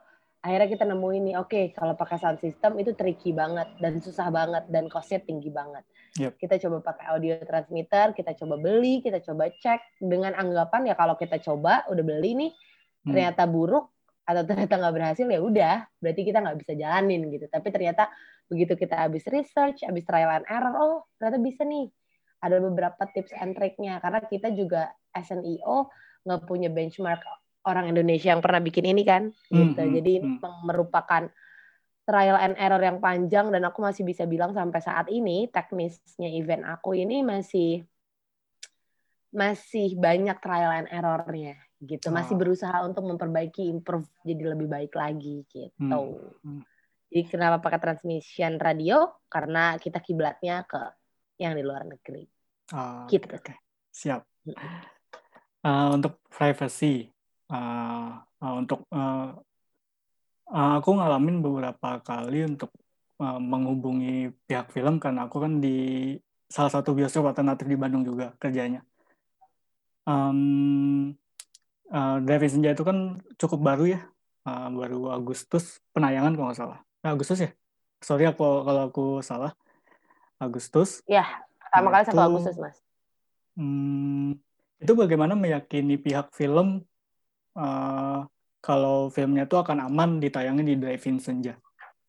Akhirnya 0.46 0.68
kita 0.70 0.84
nemu 0.86 1.08
ini, 1.16 1.32
oke 1.34 1.50
okay, 1.50 1.64
kalau 1.74 1.98
pakai 1.98 2.22
sound 2.22 2.38
system 2.38 2.78
itu 2.78 2.94
tricky 2.94 3.34
banget 3.34 3.66
dan 3.82 3.98
susah 3.98 4.30
banget 4.30 4.62
dan 4.70 4.86
costnya 4.86 5.18
tinggi 5.26 5.50
banget. 5.50 5.82
Yep. 6.22 6.32
Kita 6.38 6.54
coba 6.66 6.94
pakai 6.94 7.04
audio 7.12 7.34
transmitter, 7.42 8.14
kita 8.14 8.32
coba 8.38 8.54
beli, 8.54 9.02
kita 9.02 9.18
coba 9.26 9.50
cek 9.50 9.98
dengan 9.98 10.38
anggapan 10.38 10.92
ya 10.92 10.94
kalau 10.94 11.18
kita 11.18 11.42
coba 11.42 11.82
udah 11.90 12.04
beli 12.04 12.32
nih 12.38 12.52
hmm. 12.54 13.10
ternyata 13.10 13.42
buruk 13.50 13.90
atau 14.26 14.42
ternyata 14.42 14.74
nggak 14.74 14.94
berhasil 14.94 15.26
ya 15.26 15.38
udah 15.38 15.76
berarti 16.02 16.22
kita 16.22 16.38
nggak 16.38 16.58
bisa 16.62 16.72
jalanin 16.78 17.20
gitu. 17.30 17.46
Tapi 17.50 17.68
ternyata 17.74 18.04
begitu 18.46 18.78
kita 18.78 18.94
habis 19.02 19.26
research, 19.26 19.82
habis 19.82 20.06
trial 20.06 20.30
and 20.30 20.46
error, 20.46 20.74
oh 20.78 21.10
ternyata 21.18 21.42
bisa 21.42 21.66
nih. 21.66 21.90
Ada 22.38 22.62
beberapa 22.62 23.02
tips 23.10 23.34
and 23.34 23.58
triknya 23.58 23.98
karena 23.98 24.22
kita 24.22 24.54
juga 24.54 24.94
SNEO 25.10 25.90
nggak 26.22 26.42
punya 26.46 26.70
benchmark 26.70 27.24
orang 27.66 27.90
Indonesia 27.90 28.30
yang 28.30 28.40
pernah 28.40 28.62
bikin 28.62 28.86
ini 28.94 29.02
kan 29.02 29.34
gitu. 29.50 29.82
Hmm, 29.82 29.92
Jadi 29.92 30.22
hmm. 30.22 30.62
merupakan 30.62 31.28
trial 32.06 32.38
and 32.38 32.54
error 32.56 32.78
yang 32.78 33.02
panjang 33.02 33.50
dan 33.50 33.66
aku 33.66 33.82
masih 33.82 34.06
bisa 34.06 34.22
bilang 34.30 34.54
sampai 34.54 34.78
saat 34.78 35.10
ini 35.10 35.50
teknisnya 35.50 36.30
event 36.30 36.62
aku 36.62 36.94
ini 36.94 37.26
masih 37.26 37.82
masih 39.34 39.98
banyak 39.98 40.38
trial 40.38 40.72
and 40.72 40.88
errornya 40.88 41.58
gitu. 41.82 42.08
Masih 42.14 42.38
oh. 42.38 42.40
berusaha 42.40 42.78
untuk 42.86 43.04
memperbaiki, 43.04 43.68
improve 43.68 44.08
jadi 44.24 44.56
lebih 44.56 44.70
baik 44.70 44.92
lagi 44.94 45.44
gitu. 45.50 45.68
Hmm. 45.82 46.32
Hmm. 46.40 46.62
Jadi 47.10 47.22
kenapa 47.26 47.60
pakai 47.60 47.80
transmission 47.82 48.56
radio? 48.56 49.10
Karena 49.26 49.76
kita 49.76 50.00
kiblatnya 50.00 50.64
ke 50.64 50.80
yang 51.42 51.52
di 51.52 51.62
luar 51.62 51.84
negeri. 51.84 52.24
Oh, 52.74 53.06
gitu. 53.06 53.28
Okay. 53.30 53.58
siap. 53.94 54.26
Uh, 55.62 55.88
untuk 55.94 56.18
privacy, 56.30 57.10
uh, 57.50 58.22
uh, 58.22 58.54
untuk 58.56 58.86
uh, 58.90 59.34
uh, 60.50 60.72
aku 60.78 60.90
ngalamin 60.96 61.42
beberapa 61.42 62.00
kali 62.02 62.46
untuk 62.46 62.70
uh, 63.22 63.38
menghubungi 63.40 64.34
pihak 64.46 64.70
film 64.70 64.98
karena 65.02 65.26
aku 65.26 65.42
kan 65.42 65.58
di 65.58 66.14
salah 66.46 66.70
satu 66.70 66.94
bioskop 66.94 67.26
alternatif 67.26 67.66
di 67.66 67.76
Bandung 67.78 68.06
juga 68.06 68.34
kerjanya. 68.38 68.86
Um, 70.06 71.10
uh, 71.90 72.46
Senja 72.46 72.70
itu 72.70 72.86
kan 72.86 73.18
cukup 73.34 73.60
baru 73.66 73.98
ya, 73.98 74.00
uh, 74.46 74.70
baru 74.70 75.10
Agustus 75.10 75.82
penayangan 75.90 76.38
kalau 76.38 76.46
nggak 76.50 76.60
salah. 76.60 76.78
Nah, 77.02 77.10
Agustus 77.14 77.42
ya? 77.42 77.50
Sorry 77.98 78.28
aku 78.28 78.62
kalau 78.62 78.82
aku 78.86 79.06
salah. 79.26 79.52
Agustus. 80.36 81.00
Ya, 81.08 81.24
pertama 81.58 81.88
kali 81.90 82.04
satu 82.06 82.20
Agustus 82.22 82.56
mas. 82.60 82.76
Hmm, 83.56 84.36
itu 84.76 84.92
bagaimana 84.92 85.32
meyakini 85.32 85.96
pihak 85.96 86.28
film 86.36 86.84
uh, 87.56 88.28
kalau 88.60 89.08
filmnya 89.08 89.48
itu 89.48 89.56
akan 89.56 89.88
aman 89.88 90.20
ditayangin 90.20 90.66
di 90.66 90.76
drive-in 90.76 91.18
senja. 91.18 91.56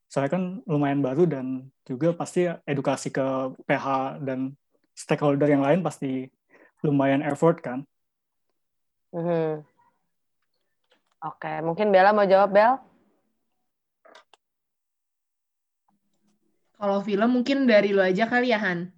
Soalnya 0.08 0.32
kan 0.40 0.44
lumayan 0.68 1.04
baru 1.04 1.28
dan 1.28 1.68
juga 1.84 2.16
pasti 2.16 2.48
edukasi 2.68 3.12
ke 3.12 3.24
PH 3.68 4.20
dan 4.24 4.56
stakeholder 4.96 5.48
yang 5.48 5.64
lain 5.64 5.84
pasti 5.84 6.28
lumayan 6.82 7.24
effort 7.24 7.60
kan. 7.60 7.84
Mm-hmm. 9.16 9.64
Oke, 11.18 11.54
mungkin 11.66 11.90
Bella 11.90 12.14
mau 12.14 12.30
jawab, 12.30 12.54
Bel? 12.54 12.74
Kalau 16.78 17.02
film 17.02 17.42
mungkin 17.42 17.66
dari 17.66 17.90
lo 17.90 18.06
aja 18.06 18.30
kali 18.30 18.54
ya, 18.54 18.62
Han? 18.62 18.94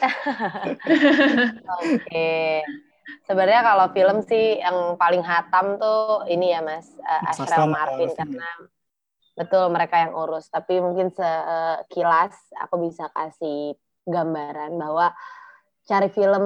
Oke. 1.78 2.66
Sebenarnya 3.26 3.62
kalau 3.64 3.86
film 3.90 4.18
sih 4.24 4.58
yang 4.60 4.94
paling 4.94 5.24
hatam 5.24 5.80
tuh 5.80 6.24
ini 6.30 6.54
ya 6.54 6.60
Mas 6.62 6.90
uh, 7.00 7.30
Ashraf 7.30 7.66
Marvin 7.66 8.10
karena 8.14 8.48
betul 9.34 9.68
mereka 9.72 9.96
yang 10.02 10.12
urus. 10.14 10.48
Tapi 10.52 10.78
mungkin 10.78 11.10
sekilas 11.10 12.34
aku 12.60 12.90
bisa 12.90 13.08
kasih 13.14 13.74
gambaran 14.06 14.74
bahwa 14.76 15.12
cari 15.86 16.08
film 16.12 16.44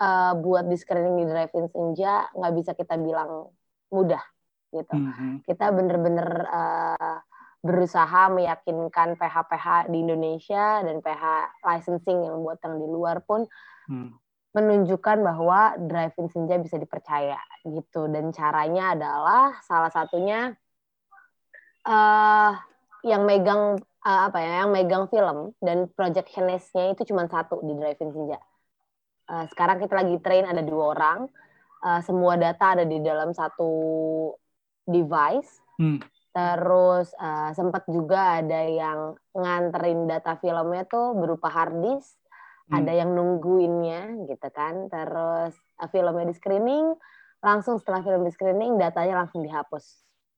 uh, 0.00 0.32
buat 0.38 0.64
di 0.68 0.76
screening 0.78 1.22
di 1.22 1.24
Drive-In 1.28 1.66
Senja 1.72 2.30
nggak 2.32 2.54
bisa 2.54 2.70
kita 2.72 2.96
bilang 2.96 3.50
mudah 3.90 4.22
gitu. 4.70 4.94
Mm 4.96 5.12
-hmm. 5.12 5.32
Kita 5.46 5.72
bener-bener 5.72 6.28
uh, 6.50 7.18
berusaha 7.66 8.30
meyakinkan 8.30 9.18
PH-PH 9.18 9.90
di 9.90 10.06
Indonesia 10.06 10.86
dan 10.86 11.02
PH 11.02 11.24
licensing 11.66 12.22
yang 12.22 12.38
buat 12.46 12.62
yang 12.62 12.78
di 12.78 12.86
luar 12.86 13.18
pun 13.26 13.50
hmm. 13.90 14.14
Menunjukkan 14.56 15.20
bahwa 15.20 15.76
driving 15.76 16.32
senja 16.32 16.56
bisa 16.56 16.80
dipercaya 16.80 17.36
gitu 17.68 18.08
dan 18.08 18.32
caranya 18.32 18.96
adalah 18.96 19.60
salah 19.60 19.92
satunya 19.92 20.56
uh, 21.84 22.56
yang 23.04 23.28
megang 23.28 23.76
uh, 24.00 24.20
apa 24.32 24.38
ya 24.40 24.64
yang 24.64 24.72
megang 24.72 25.12
film 25.12 25.52
dan 25.60 25.92
projectionistnya 25.92 26.96
itu 26.96 27.04
cuma 27.12 27.28
satu 27.28 27.60
di 27.60 27.76
driving 27.76 28.10
senja. 28.16 28.40
Uh, 29.28 29.44
sekarang 29.52 29.76
kita 29.82 29.92
lagi 30.00 30.16
train 30.24 30.48
ada 30.48 30.62
dua 30.64 30.96
orang, 30.96 31.28
uh, 31.84 32.00
semua 32.00 32.40
data 32.40 32.78
ada 32.78 32.88
di 32.88 32.96
dalam 33.04 33.36
satu 33.36 33.68
device. 34.88 35.60
Hmm 35.76 36.00
Terus 36.36 37.16
uh, 37.16 37.48
sempat 37.56 37.88
juga 37.88 38.44
ada 38.44 38.60
yang 38.68 39.16
nganterin 39.32 40.04
data 40.04 40.36
filmnya 40.36 40.84
tuh 40.84 41.16
berupa 41.16 41.48
hard 41.48 41.80
disk, 41.80 42.12
hmm. 42.70 42.76
ada 42.76 42.92
yang 42.92 43.10
nungguinnya 43.14 44.26
gitu 44.26 44.48
kan. 44.50 44.90
Terus 44.90 45.54
uh, 45.80 45.88
filmnya 45.90 46.26
di 46.30 46.34
screening, 46.34 46.94
langsung 47.42 47.78
setelah 47.78 48.02
film 48.02 48.26
di 48.26 48.32
screening 48.34 48.78
datanya 48.78 49.24
langsung 49.24 49.42
dihapus. 49.46 49.84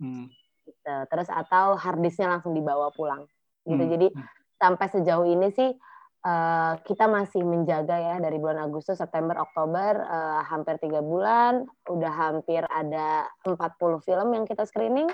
Hmm. 0.01 0.29
Gitu. 0.65 0.95
Terus 1.09 1.29
atau 1.33 1.77
hard 1.77 2.01
disknya 2.05 2.39
langsung 2.39 2.53
dibawa 2.53 2.93
pulang. 2.93 3.25
Gitu. 3.65 3.83
Hmm. 3.83 3.93
Jadi 3.93 4.07
hmm. 4.13 4.27
sampai 4.61 4.87
sejauh 4.93 5.27
ini 5.29 5.49
sih 5.53 5.71
uh, 6.25 6.73
kita 6.83 7.07
masih 7.07 7.43
menjaga 7.45 7.97
ya 7.99 8.17
dari 8.19 8.37
bulan 8.41 8.69
Agustus, 8.69 8.99
September, 8.99 9.39
Oktober 9.39 10.03
uh, 10.05 10.43
hampir 10.47 10.81
tiga 10.83 11.01
bulan, 11.05 11.69
udah 11.87 12.13
hampir 12.13 12.63
ada 12.69 13.29
40 13.45 13.59
film 14.05 14.29
yang 14.35 14.45
kita 14.49 14.67
screening. 14.67 15.09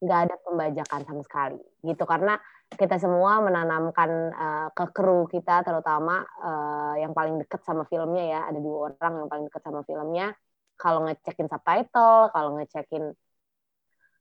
Nggak 0.00 0.18
hmm. 0.18 0.24
ada 0.28 0.34
pembajakan 0.40 1.00
sama 1.04 1.22
sekali 1.24 1.60
gitu 1.84 2.04
karena 2.08 2.40
kita 2.70 2.96
semua 3.02 3.42
menanamkan 3.42 4.10
uh, 4.32 4.68
ke 4.72 4.84
kru 4.94 5.26
kita 5.26 5.66
terutama 5.66 6.22
uh, 6.40 6.94
yang 6.96 7.12
paling 7.12 7.36
dekat 7.42 7.60
sama 7.66 7.84
filmnya 7.84 8.24
ya 8.24 8.40
ada 8.46 8.56
dua 8.62 8.94
orang 8.94 9.26
yang 9.26 9.28
paling 9.28 9.44
dekat 9.50 9.62
sama 9.66 9.80
filmnya 9.84 10.32
kalau 10.80 11.04
ngecekin 11.04 11.50
subtitle 11.50 12.32
kalau 12.32 12.56
ngecekin 12.56 13.12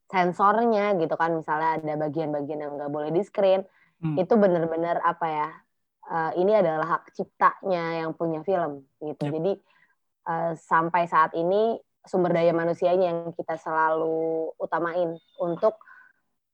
sensornya 0.09 0.97
gitu 0.97 1.13
kan 1.15 1.37
misalnya 1.37 1.77
ada 1.77 1.93
bagian-bagian 1.95 2.59
yang 2.65 2.73
nggak 2.75 2.91
boleh 2.91 3.13
di 3.13 3.21
screen 3.21 3.61
hmm. 4.01 4.17
itu 4.17 4.33
benar-benar 4.33 4.99
apa 5.05 5.25
ya 5.29 5.49
uh, 6.09 6.31
ini 6.35 6.57
adalah 6.57 6.99
hak 6.99 7.13
ciptanya 7.13 8.03
yang 8.03 8.11
punya 8.17 8.41
film 8.41 8.83
gitu 8.99 9.23
yep. 9.29 9.33
jadi 9.39 9.51
uh, 10.27 10.51
sampai 10.57 11.05
saat 11.05 11.31
ini 11.37 11.77
sumber 12.09 12.33
daya 12.33 12.49
manusianya 12.51 13.13
yang 13.13 13.19
kita 13.37 13.53
selalu 13.61 14.49
utamain 14.57 15.13
untuk 15.37 15.77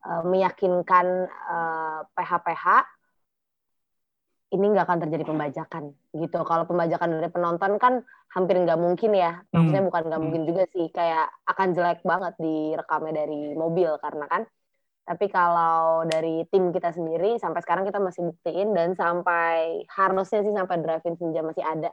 uh, 0.03 0.23
meyakinkan 0.27 1.31
uh, 1.31 2.03
PH-PH 2.11 2.65
ini 4.53 4.65
nggak 4.71 4.85
akan 4.87 4.99
terjadi 5.07 5.23
pembajakan 5.25 5.83
gitu. 6.15 6.39
Kalau 6.45 6.63
pembajakan 6.69 7.19
dari 7.19 7.29
penonton 7.33 7.81
kan 7.81 8.03
hampir 8.31 8.55
nggak 8.61 8.79
mungkin 8.79 9.11
ya. 9.15 9.41
Maksudnya 9.51 9.81
hmm. 9.83 9.89
bukan 9.89 10.03
nggak 10.11 10.21
mungkin 10.21 10.43
juga 10.47 10.63
sih, 10.71 10.87
kayak 10.93 11.27
akan 11.49 11.67
jelek 11.75 11.99
banget 12.05 12.33
direkamnya 12.39 13.25
dari 13.25 13.57
mobil 13.57 13.97
karena 13.99 14.25
kan. 14.29 14.43
Tapi 15.05 15.25
kalau 15.29 16.01
dari 16.09 16.45
tim 16.49 16.73
kita 16.73 16.89
sendiri 16.89 17.37
sampai 17.37 17.61
sekarang 17.61 17.85
kita 17.85 18.01
masih 18.01 18.25
buktiin 18.33 18.73
dan 18.73 18.97
sampai 18.97 19.85
harusnya 19.93 20.41
sih 20.41 20.53
sampai 20.53 20.81
driving 20.81 21.15
senja 21.17 21.41
masih 21.45 21.63
ada. 21.65 21.91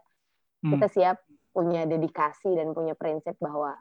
Hmm. 0.62 0.76
Kita 0.76 0.86
siap 0.88 1.16
punya 1.52 1.84
dedikasi 1.84 2.56
dan 2.56 2.72
punya 2.72 2.96
prinsip 2.96 3.36
bahwa 3.38 3.76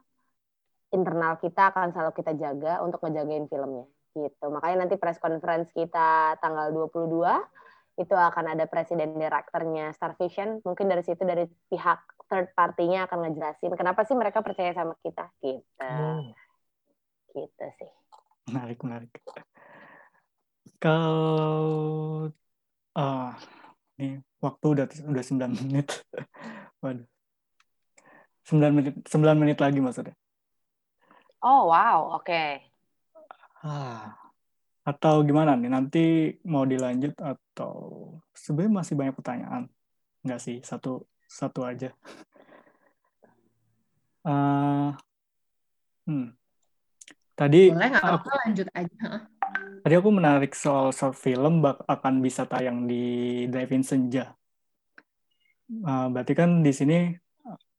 internal 0.91 1.39
kita 1.39 1.71
akan 1.71 1.95
selalu 1.95 2.11
kita 2.19 2.35
jaga 2.35 2.83
untuk 2.83 2.99
ngejagain 3.01 3.47
filmnya 3.47 3.87
gitu. 4.11 4.45
Makanya 4.51 4.85
nanti 4.85 4.99
press 4.99 5.17
conference 5.17 5.71
kita 5.71 6.35
tanggal 6.43 6.71
22 6.75 7.07
itu 7.99 8.15
akan 8.15 8.55
ada 8.55 8.67
presiden 8.67 9.15
direkturnya 9.15 9.95
Star 9.95 10.15
Vision. 10.19 10.59
Mungkin 10.63 10.91
dari 10.91 11.03
situ 11.03 11.23
dari 11.23 11.47
pihak 11.71 11.99
third 12.27 12.51
party-nya 12.55 13.07
akan 13.07 13.27
ngejelasin 13.27 13.75
kenapa 13.75 14.03
sih 14.07 14.15
mereka 14.15 14.43
percaya 14.43 14.71
sama 14.75 14.95
kita 14.99 15.31
gitu. 15.43 15.63
Hmm. 15.79 16.31
Gitu 17.31 17.65
sih. 17.79 17.91
Menarik, 18.51 18.79
menarik. 18.83 19.11
Kalau 20.81 22.27
uh, 22.97 23.31
ini 24.01 24.19
waktu 24.41 24.65
udah 24.65 24.85
udah 25.07 25.23
9 25.23 25.59
menit. 25.61 25.87
Waduh. 26.83 27.07
9 28.51 28.75
menit 28.75 28.93
9 29.07 29.39
menit 29.39 29.57
lagi 29.63 29.79
maksudnya. 29.79 30.15
Oh, 31.41 31.71
wow. 31.71 32.19
Oke. 32.19 32.27
Okay. 32.27 32.49
Ah. 33.63 34.13
Atau 34.83 35.23
gimana 35.23 35.55
nih? 35.55 35.71
Nanti 35.71 36.05
mau 36.43 36.67
dilanjut 36.67 37.15
atau 37.15 37.73
sebenarnya 38.35 38.77
masih 38.83 38.93
banyak 38.99 39.15
pertanyaan? 39.15 39.63
Enggak 40.21 40.41
sih, 40.43 40.59
satu 40.61 41.07
satu 41.25 41.63
aja. 41.63 41.95
Uh, 44.27 44.91
hmm. 46.11 46.35
Tadi 47.37 47.73
Boleh 47.73 47.89
aku 47.97 48.29
lanjut 48.45 48.67
aja. 48.75 49.07
Tadi 49.81 49.93
aku 49.97 50.09
menarik 50.13 50.53
soal 50.53 50.93
short 50.93 51.17
film 51.17 51.65
bak 51.65 51.81
akan 51.89 52.21
bisa 52.21 52.45
tayang 52.45 52.85
di 52.85 53.45
Drive-In 53.49 53.81
Senja. 53.81 54.29
Uh, 55.71 56.11
berarti 56.11 56.37
kan 56.37 56.61
di 56.61 56.69
sini 56.69 57.15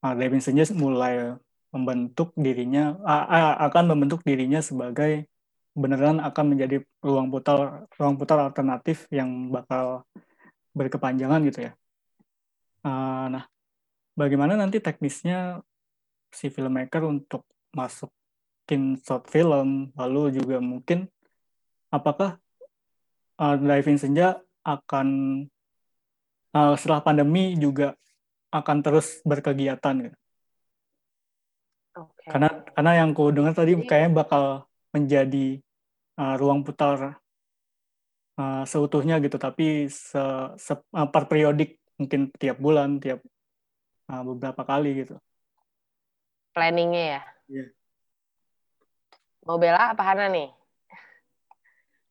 uh, 0.02 0.40
Senja 0.42 0.66
mulai 0.74 1.38
membentuk 1.72 2.36
dirinya 2.36 3.00
akan 3.64 3.96
membentuk 3.96 4.20
dirinya 4.28 4.60
sebagai 4.60 5.24
beneran 5.72 6.20
akan 6.20 6.52
menjadi 6.52 6.84
ruang 7.00 7.32
putar 7.32 7.88
ruang 7.96 8.20
putar 8.20 8.44
alternatif 8.44 9.08
yang 9.08 9.48
bakal 9.48 10.04
berkepanjangan 10.76 11.40
gitu 11.48 11.68
ya. 11.68 11.72
Nah, 12.84 13.48
bagaimana 14.12 14.52
nanti 14.52 14.84
teknisnya 14.84 15.64
si 16.28 16.52
filmmaker 16.52 17.08
untuk 17.08 17.48
masukin 17.72 19.00
short 19.00 19.32
film, 19.32 19.92
lalu 19.96 20.36
juga 20.36 20.60
mungkin 20.60 21.08
apakah 21.88 22.36
uh, 23.40 23.56
Driving 23.56 23.96
Senja 24.00 24.40
akan 24.64 25.08
uh, 26.56 26.74
setelah 26.76 27.00
pandemi 27.04 27.56
juga 27.56 27.96
akan 28.52 28.78
terus 28.84 29.24
berkegiatan 29.24 30.12
gitu. 30.12 30.18
Okay. 31.92 32.28
Karena 32.28 32.48
karena 32.72 32.92
yang 33.00 33.10
ku 33.16 33.32
dengar 33.32 33.56
tadi 33.56 33.76
kayaknya 33.84 34.12
bakal 34.12 34.68
menjadi 34.92 35.60
uh, 36.20 36.36
ruang 36.36 36.60
putar 36.64 37.16
uh, 38.36 38.62
seutuhnya 38.68 39.16
gitu, 39.24 39.40
tapi 39.40 39.88
se, 39.88 40.20
se 40.60 40.72
uh, 40.76 41.08
per 41.08 41.28
periodik 41.28 41.80
mungkin 41.96 42.28
tiap 42.36 42.60
bulan, 42.60 43.00
tiap 43.00 43.24
uh, 44.12 44.22
beberapa 44.24 44.64
kali 44.64 45.04
gitu. 45.04 45.16
Planningnya 46.52 47.04
ya. 47.16 47.20
Yeah. 47.48 47.68
Mau 49.48 49.56
Bella 49.56 49.96
apa 49.96 50.02
Hana 50.04 50.28
nih? 50.28 50.52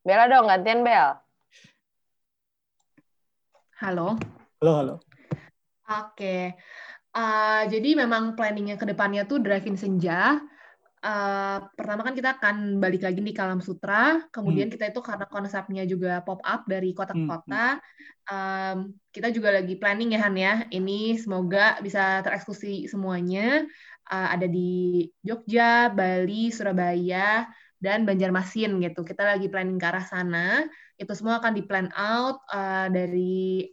Bella 0.02 0.26
dong, 0.26 0.50
gantian 0.50 0.82
Bel. 0.82 1.10
Halo. 3.82 4.18
Halo, 4.62 4.74
halo. 4.78 4.96
Oke. 5.92 6.56
Uh, 7.12 7.68
jadi 7.68 8.00
memang 8.00 8.40
planningnya 8.40 8.80
ke 8.80 8.88
depannya 8.88 9.28
tuh 9.28 9.44
drive-in 9.44 9.76
senja. 9.76 10.40
Uh, 11.02 11.66
pertama 11.74 12.06
kan 12.06 12.14
kita 12.14 12.38
akan 12.38 12.78
balik 12.78 13.02
lagi 13.02 13.26
di 13.26 13.34
Kalam 13.34 13.58
Sutra, 13.58 14.22
kemudian 14.30 14.70
hmm. 14.70 14.74
kita 14.78 14.94
itu 14.94 15.02
karena 15.02 15.26
konsepnya 15.26 15.82
juga 15.90 16.22
pop 16.22 16.38
up 16.46 16.70
dari 16.70 16.94
kota 16.94 17.18
ke 17.18 17.26
hmm, 17.26 17.82
um, 18.30 18.78
kita 19.10 19.34
juga 19.34 19.50
lagi 19.50 19.82
planning 19.82 20.14
ya 20.14 20.22
Han 20.22 20.38
ya, 20.38 20.54
ini 20.70 21.18
semoga 21.18 21.82
bisa 21.82 22.22
tereksekusi 22.22 22.86
semuanya, 22.86 23.66
uh, 24.14 24.28
ada 24.30 24.46
di 24.46 25.10
Jogja, 25.26 25.90
Bali, 25.90 26.54
Surabaya, 26.54 27.50
dan 27.82 28.06
Banjarmasin 28.06 28.78
gitu. 28.86 29.02
Kita 29.02 29.26
lagi 29.26 29.50
planning 29.50 29.82
ke 29.82 29.88
arah 29.90 30.06
sana, 30.06 30.70
itu 31.02 31.12
semua 31.18 31.42
akan 31.42 31.58
di 31.58 31.66
plan 31.66 31.90
out 31.98 32.46
uh, 32.54 32.94
dari 32.94 33.66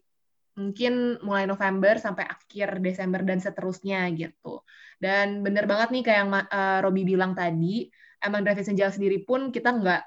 mungkin 0.58 1.22
mulai 1.22 1.46
November 1.46 2.02
sampai 2.02 2.26
akhir 2.26 2.82
Desember 2.82 3.22
dan 3.22 3.38
seterusnya 3.38 4.10
gitu. 4.12 4.66
Dan 4.98 5.46
bener 5.46 5.70
banget 5.70 5.94
nih 5.94 6.02
kayak 6.02 6.18
yang 6.26 6.30
uh, 6.34 6.78
Robi 6.82 7.06
bilang 7.06 7.32
tadi, 7.38 7.86
emang 8.18 8.42
drive 8.42 8.66
senja 8.66 8.90
sendiri 8.90 9.22
pun 9.22 9.54
kita 9.54 9.70
nggak 9.70 10.02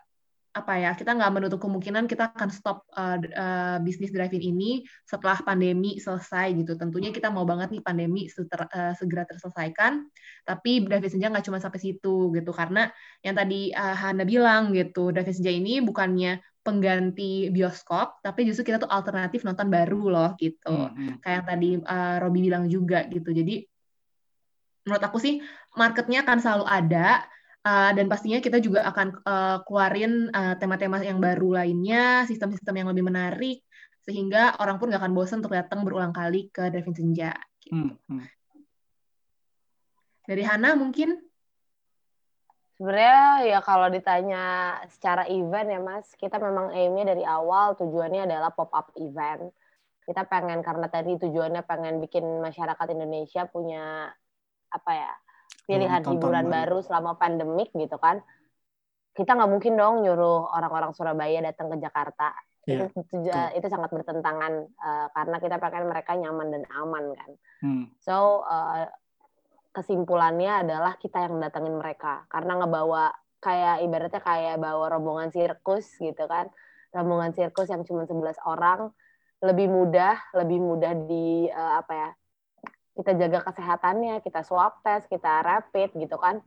apa 0.52 0.74
ya 0.84 0.92
kita 1.00 1.16
nggak 1.16 1.32
menutup 1.32 1.64
kemungkinan 1.64 2.12
kita 2.12 2.36
akan 2.36 2.52
stop 2.52 2.84
uh, 2.92 3.16
uh, 3.16 3.78
bisnis 3.80 4.12
drive-in 4.12 4.52
ini 4.52 4.84
setelah 5.08 5.40
pandemi 5.40 5.96
selesai 5.96 6.52
gitu 6.60 6.76
tentunya 6.76 7.16
kita 7.16 7.32
mau 7.32 7.48
banget 7.48 7.72
nih 7.72 7.80
pandemi 7.80 8.28
seter, 8.28 8.68
uh, 8.68 8.92
segera 9.00 9.24
terselesaikan 9.24 10.12
tapi 10.44 10.84
drive-in 10.84 11.08
senja 11.16 11.32
nggak 11.32 11.48
cuma 11.48 11.64
sampai 11.64 11.80
situ 11.80 12.36
gitu 12.36 12.52
karena 12.52 12.92
yang 13.24 13.40
tadi 13.40 13.72
uh, 13.72 13.96
Hana 13.96 14.28
bilang 14.28 14.76
gitu 14.76 15.16
drive-in 15.16 15.40
senja 15.40 15.56
ini 15.56 15.80
bukannya 15.80 16.44
pengganti 16.62 17.50
bioskop 17.50 18.22
tapi 18.22 18.46
justru 18.46 18.70
kita 18.70 18.78
tuh 18.82 18.90
alternatif 18.90 19.42
nonton 19.42 19.68
baru 19.68 20.04
loh 20.14 20.32
gitu 20.38 20.70
mm 20.70 20.90
-hmm. 20.94 21.14
kayak 21.22 21.36
yang 21.42 21.48
tadi 21.50 21.70
uh, 21.82 22.18
Robi 22.22 22.40
bilang 22.46 22.66
juga 22.70 23.06
gitu 23.10 23.34
jadi 23.34 23.66
menurut 24.86 25.04
aku 25.04 25.18
sih 25.22 25.42
marketnya 25.78 26.26
akan 26.26 26.38
selalu 26.42 26.66
ada 26.70 27.26
Uh, 27.62 27.94
dan 27.94 28.10
pastinya 28.10 28.42
kita 28.42 28.58
juga 28.58 28.82
akan 28.90 29.22
uh, 29.22 29.62
keluarin 29.70 30.34
uh, 30.34 30.58
tema-tema 30.58 30.98
yang 31.06 31.22
baru 31.22 31.62
lainnya, 31.62 32.26
sistem-sistem 32.26 32.74
yang 32.74 32.90
lebih 32.90 33.06
menarik, 33.06 33.62
sehingga 34.02 34.58
orang 34.58 34.82
pun 34.82 34.90
nggak 34.90 34.98
akan 34.98 35.14
bosan 35.14 35.46
untuk 35.46 35.54
datang 35.54 35.86
berulang 35.86 36.10
kali 36.10 36.50
ke 36.50 36.74
Driving 36.74 36.98
Senja. 36.98 37.38
Gitu. 37.62 37.78
Hmm, 37.78 37.94
hmm. 38.10 38.26
Dari 40.26 40.42
Hana 40.42 40.74
mungkin? 40.74 41.22
Sebenarnya 42.82 43.46
ya 43.46 43.60
kalau 43.62 43.94
ditanya 43.94 44.74
secara 44.90 45.30
event 45.30 45.70
ya 45.70 45.78
Mas, 45.78 46.10
kita 46.18 46.42
memang 46.42 46.74
aimnya 46.74 47.14
dari 47.14 47.22
awal 47.22 47.78
tujuannya 47.78 48.26
adalah 48.26 48.50
pop-up 48.50 48.90
event. 48.98 49.54
Kita 50.02 50.26
pengen 50.26 50.66
karena 50.66 50.90
tadi 50.90 51.14
tujuannya 51.22 51.62
pengen 51.62 52.02
bikin 52.02 52.26
masyarakat 52.42 52.88
Indonesia 52.90 53.46
punya 53.46 54.10
apa 54.74 54.92
ya 54.98 55.12
pilihan 55.68 56.02
hmm, 56.02 56.10
hiburan 56.16 56.48
baru 56.50 56.82
selama 56.82 57.20
pandemik 57.20 57.70
gitu 57.76 58.00
kan 58.02 58.24
kita 59.12 59.36
nggak 59.36 59.52
mungkin 59.52 59.76
dong 59.76 60.08
nyuruh 60.08 60.48
orang-orang 60.56 60.96
Surabaya 60.96 61.44
datang 61.44 61.68
ke 61.76 61.78
Jakarta 61.84 62.32
yeah. 62.64 62.88
itu, 62.88 63.04
itu, 63.04 63.18
itu 63.30 63.68
sangat 63.68 63.92
bertentangan 63.92 64.72
uh, 64.80 65.08
karena 65.12 65.38
kita 65.44 65.56
pengen 65.60 65.92
mereka 65.92 66.16
nyaman 66.16 66.48
dan 66.56 66.64
aman 66.72 67.06
kan 67.16 67.32
hmm. 67.64 67.86
so 68.00 68.48
uh, 68.48 68.88
kesimpulannya 69.72 70.68
adalah 70.68 71.00
kita 71.00 71.28
yang 71.28 71.40
datangin 71.40 71.76
mereka 71.80 72.28
karena 72.28 72.60
ngebawa 72.60 73.16
kayak 73.42 73.84
ibaratnya 73.88 74.22
kayak 74.22 74.56
bawa 74.62 74.92
rombongan 74.92 75.32
sirkus 75.32 75.88
gitu 75.98 76.28
kan 76.28 76.52
rombongan 76.92 77.32
sirkus 77.34 77.72
yang 77.72 77.88
cuma 77.88 78.04
11 78.04 78.36
orang 78.46 78.92
lebih 79.42 79.72
mudah 79.72 80.20
lebih 80.36 80.60
mudah 80.60 80.94
di 81.08 81.50
uh, 81.50 81.82
apa 81.82 81.94
ya 81.96 82.10
kita 82.96 83.16
jaga 83.16 83.40
kesehatannya, 83.48 84.20
kita 84.22 84.44
swab 84.44 84.84
test, 84.84 85.08
kita 85.08 85.42
rapid 85.42 85.96
gitu 85.96 86.20
kan. 86.20 86.44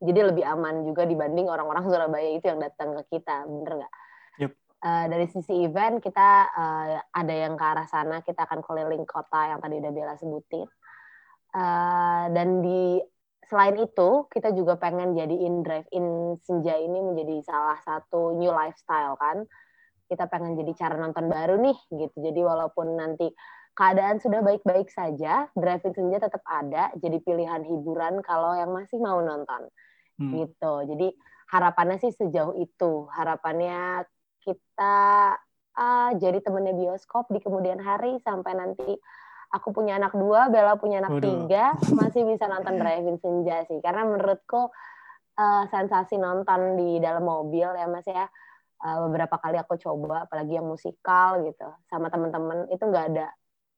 Jadi 0.00 0.20
lebih 0.32 0.44
aman 0.44 0.82
juga 0.84 1.04
dibanding 1.06 1.46
orang-orang 1.46 1.86
Surabaya 1.90 2.30
itu 2.34 2.46
yang 2.48 2.58
datang 2.58 2.96
ke 3.00 3.18
kita, 3.18 3.46
bener 3.46 3.84
nggak? 3.84 3.94
Yep. 4.40 4.52
Uh, 4.80 5.04
dari 5.12 5.26
sisi 5.28 5.52
event 5.60 6.00
kita 6.00 6.28
uh, 6.56 7.00
ada 7.12 7.34
yang 7.34 7.54
ke 7.54 7.64
arah 7.64 7.86
sana, 7.86 8.24
kita 8.24 8.48
akan 8.48 8.64
keliling 8.64 9.04
kota 9.04 9.52
yang 9.52 9.60
tadi 9.60 9.76
udah 9.78 9.92
Bella 9.92 10.14
sebutin. 10.16 10.66
Uh, 11.50 12.30
dan 12.30 12.62
di 12.62 13.02
selain 13.50 13.74
itu 13.82 14.30
kita 14.30 14.54
juga 14.54 14.78
pengen 14.78 15.18
jadiin 15.18 15.66
drive-in 15.66 16.38
senja 16.46 16.78
ini 16.78 17.02
menjadi 17.02 17.42
salah 17.42 17.78
satu 17.82 18.38
new 18.38 18.54
lifestyle 18.54 19.18
kan. 19.18 19.42
Kita 20.06 20.30
pengen 20.30 20.58
jadi 20.58 20.72
cara 20.74 20.94
nonton 20.98 21.26
baru 21.26 21.58
nih 21.58 21.78
gitu. 21.90 22.16
Jadi 22.18 22.40
walaupun 22.42 22.94
nanti 22.98 23.30
keadaan 23.74 24.22
sudah 24.22 24.42
baik-baik 24.42 24.90
saja, 24.90 25.50
driving 25.54 25.94
senja 25.94 26.18
tetap 26.22 26.42
ada, 26.46 26.90
jadi 26.98 27.18
pilihan 27.22 27.62
hiburan 27.66 28.22
kalau 28.22 28.54
yang 28.54 28.70
masih 28.70 28.98
mau 29.02 29.18
nonton. 29.22 29.70
Hmm. 30.18 30.30
Gitu. 30.34 30.74
Jadi 30.94 31.08
harapannya 31.50 31.98
sih 31.98 32.14
sejauh 32.14 32.54
itu. 32.58 33.10
Harapannya 33.10 34.06
kita 34.46 34.98
uh, 35.74 36.10
jadi 36.18 36.38
temennya 36.42 36.74
bioskop 36.74 37.26
di 37.30 37.42
kemudian 37.42 37.82
hari 37.82 38.18
sampai 38.22 38.54
nanti 38.54 38.94
aku 39.50 39.74
punya 39.74 39.98
anak 39.98 40.14
dua, 40.14 40.46
Bella 40.48 40.78
punya 40.78 41.02
anak 41.02 41.18
Waduh. 41.18 41.26
tiga, 41.26 41.74
masih 41.90 42.22
bisa 42.26 42.46
nonton 42.46 42.78
driving 42.80 43.18
senja 43.18 43.66
sih. 43.66 43.82
Karena 43.82 44.06
menurutku 44.06 44.70
uh, 45.36 45.64
sensasi 45.68 46.16
nonton 46.16 46.78
di 46.78 47.02
dalam 47.02 47.26
mobil 47.26 47.66
ya 47.66 47.86
Mas 47.90 48.06
ya, 48.06 48.30
uh, 48.86 48.98
beberapa 49.10 49.36
kali 49.42 49.58
aku 49.58 49.74
coba, 49.76 50.30
apalagi 50.30 50.56
yang 50.56 50.70
musikal 50.70 51.42
gitu, 51.42 51.66
sama 51.90 52.08
teman-teman 52.08 52.70
itu 52.70 52.82
nggak 52.82 53.06
ada 53.14 53.28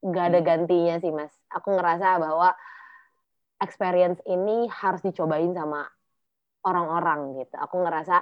nggak 0.03 0.25
ada 0.35 0.41
hmm. 0.43 0.47
gantinya 0.47 0.95
sih 0.99 1.15
mas. 1.15 1.31
Aku 1.47 1.79
ngerasa 1.79 2.19
bahwa 2.19 2.51
experience 3.63 4.19
ini 4.27 4.67
harus 4.67 4.99
dicobain 5.07 5.55
sama 5.55 5.87
orang-orang 6.67 7.39
gitu. 7.39 7.55
Aku 7.55 7.79
ngerasa 7.87 8.19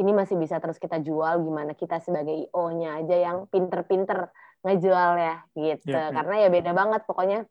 ini 0.00 0.16
masih 0.16 0.40
bisa 0.40 0.56
terus 0.64 0.80
kita 0.80 0.96
jual 1.04 1.44
gimana 1.44 1.76
kita 1.76 2.00
sebagai 2.00 2.32
IO-nya 2.48 3.04
aja 3.04 3.16
yang 3.20 3.36
pinter-pinter 3.52 4.32
ngejual 4.66 5.12
ya 5.16 5.36
gitu. 5.56 5.90
Yeah, 5.90 6.08
yeah. 6.08 6.14
Karena 6.14 6.34
ya 6.46 6.48
beda 6.52 6.70
banget 6.76 7.02
pokoknya 7.08 7.48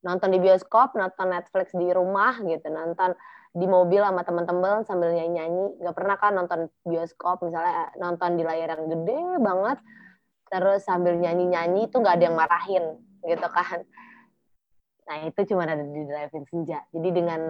nonton 0.00 0.28
di 0.32 0.38
bioskop, 0.40 0.96
nonton 0.96 1.28
Netflix 1.32 1.72
di 1.76 1.88
rumah 1.92 2.40
gitu, 2.40 2.66
nonton 2.72 3.12
di 3.50 3.66
mobil 3.66 4.00
sama 4.00 4.22
teman-teman 4.22 4.86
sambil 4.86 5.12
nyanyi-nyanyi. 5.12 5.80
Gak 5.80 5.94
pernah 5.96 6.16
kan 6.16 6.32
nonton 6.36 6.70
bioskop 6.86 7.44
misalnya 7.44 7.92
nonton 7.98 8.36
di 8.36 8.44
layar 8.44 8.78
yang 8.78 8.88
gede 8.88 9.20
banget 9.40 9.78
terus 10.50 10.82
sambil 10.82 11.14
nyanyi-nyanyi 11.14 11.86
itu 11.86 11.96
nggak 12.02 12.18
ada 12.18 12.24
yang 12.26 12.36
marahin 12.36 12.84
gitu 13.22 13.48
kan 13.48 13.86
nah 15.06 15.16
itu 15.26 15.40
cuma 15.54 15.66
ada 15.66 15.78
di 15.78 16.02
driving 16.06 16.46
senja 16.50 16.82
jadi 16.90 17.08
dengan 17.14 17.40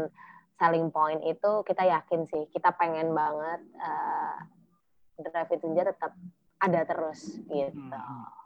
selling 0.60 0.92
point 0.92 1.24
itu 1.24 1.64
kita 1.64 1.88
yakin 1.88 2.28
sih 2.28 2.44
kita 2.52 2.76
pengen 2.76 3.16
banget 3.16 3.60
uh, 3.80 4.36
driving 5.16 5.60
senja 5.60 5.82
tetap 5.88 6.12
ada 6.60 6.80
terus 6.84 7.40
gitu 7.48 7.72
hmm. 7.80 8.39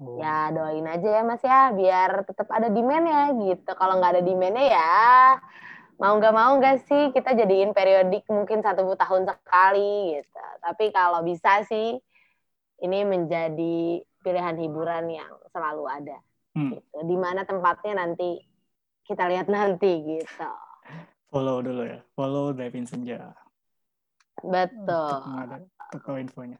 Oh. 0.00 0.16
ya 0.18 0.50
doain 0.52 0.86
aja 0.86 1.08
ya 1.08 1.22
mas 1.22 1.42
ya 1.44 1.70
biar 1.72 2.24
tetap 2.26 2.48
ada 2.52 2.68
demand 2.72 3.06
ya 3.06 3.22
gitu 3.34 3.70
kalau 3.76 4.00
nggak 4.00 4.18
ada 4.18 4.22
demandnya 4.22 4.64
ya 4.72 5.00
mau 5.96 6.12
nggak 6.16 6.34
mau 6.36 6.52
nggak 6.60 6.84
sih 6.84 7.10
kita 7.16 7.32
jadiin 7.32 7.72
periodik 7.72 8.28
mungkin 8.28 8.60
satu 8.60 8.84
tahun 8.96 9.24
sekali 9.28 10.20
gitu 10.20 10.44
tapi 10.60 10.92
kalau 10.92 11.24
bisa 11.24 11.64
sih 11.64 11.96
ini 12.84 13.08
menjadi 13.08 14.04
pilihan 14.26 14.56
hiburan 14.58 15.06
yang 15.06 15.32
selalu 15.54 15.84
ada. 15.86 16.18
Hmm. 16.58 16.74
Gitu. 16.74 16.98
Di 17.06 17.16
mana 17.16 17.46
tempatnya 17.46 18.02
nanti 18.02 18.42
kita 19.06 19.30
lihat 19.30 19.46
nanti 19.46 20.02
gitu. 20.02 20.50
Follow 21.30 21.62
dulu 21.62 21.86
ya, 21.86 22.02
follow 22.18 22.50
Devin 22.50 22.90
Senja. 22.90 23.30
Betul. 24.42 25.22
Untuk 25.94 26.02
ada 26.02 26.18
infonya. 26.18 26.58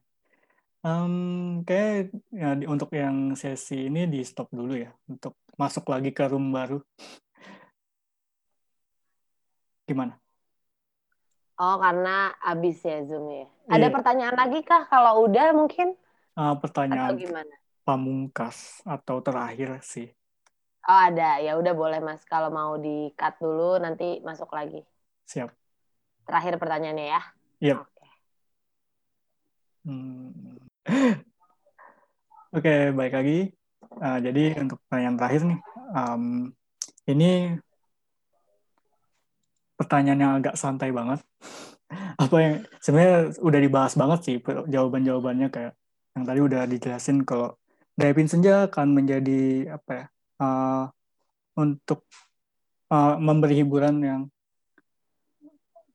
Um, 0.86 1.66
kayak 1.66 2.14
ya, 2.30 2.54
di, 2.54 2.62
untuk 2.70 2.94
yang 2.94 3.34
sesi 3.34 3.90
ini 3.90 4.06
di 4.06 4.22
stop 4.22 4.54
dulu 4.54 4.78
ya, 4.78 4.94
untuk 5.10 5.34
masuk 5.58 5.82
lagi 5.90 6.14
ke 6.14 6.30
room 6.30 6.54
baru. 6.54 6.78
Gimana? 9.82 10.14
Oh, 11.58 11.82
karena 11.82 12.30
habis 12.38 12.78
ya 12.86 13.02
Zoom 13.02 13.26
ya. 13.34 13.50
Ada 13.66 13.88
yeah. 13.88 13.94
pertanyaan 13.98 14.36
lagi 14.38 14.62
kah? 14.62 14.86
Kalau 14.86 15.26
udah 15.26 15.50
mungkin 15.58 15.98
uh, 16.38 16.54
pertanyaan 16.54 17.18
pamungkas 17.82 18.84
atau 18.86 19.18
terakhir 19.24 19.82
sih. 19.82 20.06
Oh 20.86 21.00
ada, 21.02 21.42
ya 21.42 21.58
udah 21.58 21.74
boleh 21.74 21.98
mas. 21.98 22.22
Kalau 22.30 22.54
mau 22.54 22.78
di 22.78 23.10
cut 23.18 23.34
dulu 23.42 23.82
nanti 23.82 24.22
masuk 24.22 24.54
lagi. 24.54 24.86
Siap. 25.26 25.50
Terakhir 26.30 26.62
pertanyaannya 26.62 27.06
ya. 27.10 27.20
Iya. 27.58 27.74
Yep. 27.74 27.80
Oke, 30.86 32.62
okay, 32.62 32.80
baik 32.94 33.14
lagi. 33.18 33.38
Uh, 33.98 34.18
jadi 34.22 34.54
untuk 34.62 34.78
pertanyaan 34.86 35.16
terakhir 35.18 35.42
nih, 35.50 35.60
um, 35.98 36.22
ini 37.10 37.58
pertanyaan 39.74 40.20
yang 40.22 40.32
agak 40.38 40.54
santai 40.54 40.94
banget. 40.94 41.20
Apa 42.22 42.36
yang 42.38 42.54
sebenarnya 42.78 43.34
udah 43.42 43.60
dibahas 43.60 43.94
banget 43.98 44.20
sih 44.26 44.36
jawaban-jawabannya 44.42 45.48
kayak 45.50 45.72
yang 46.16 46.24
tadi 46.24 46.40
udah 46.40 46.62
dijelasin 46.66 47.22
kalau 47.28 47.54
Driving 47.96 48.28
Senja 48.28 48.68
akan 48.68 48.92
menjadi 48.92 49.72
apa 49.72 49.90
ya 49.92 50.04
uh, 50.40 50.84
untuk 51.56 52.04
uh, 52.92 53.16
memberi 53.16 53.64
hiburan 53.64 53.96
yang 54.04 54.22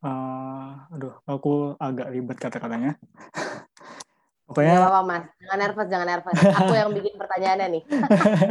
uh, 0.02 0.90
aduh 0.94 1.14
aku 1.30 1.78
agak 1.78 2.10
ribet 2.10 2.38
kata-katanya 2.42 2.98
pokoknya 4.52 4.76
Gak 4.78 4.92
apa 4.92 5.02
mas 5.08 5.24
jangan 5.40 5.58
nervous 5.60 5.88
jangan 5.88 6.08
nervous 6.08 6.36
aku 6.38 6.74
yang 6.76 6.90
bikin 6.92 7.14
pertanyaannya 7.16 7.68
nih 7.80 7.84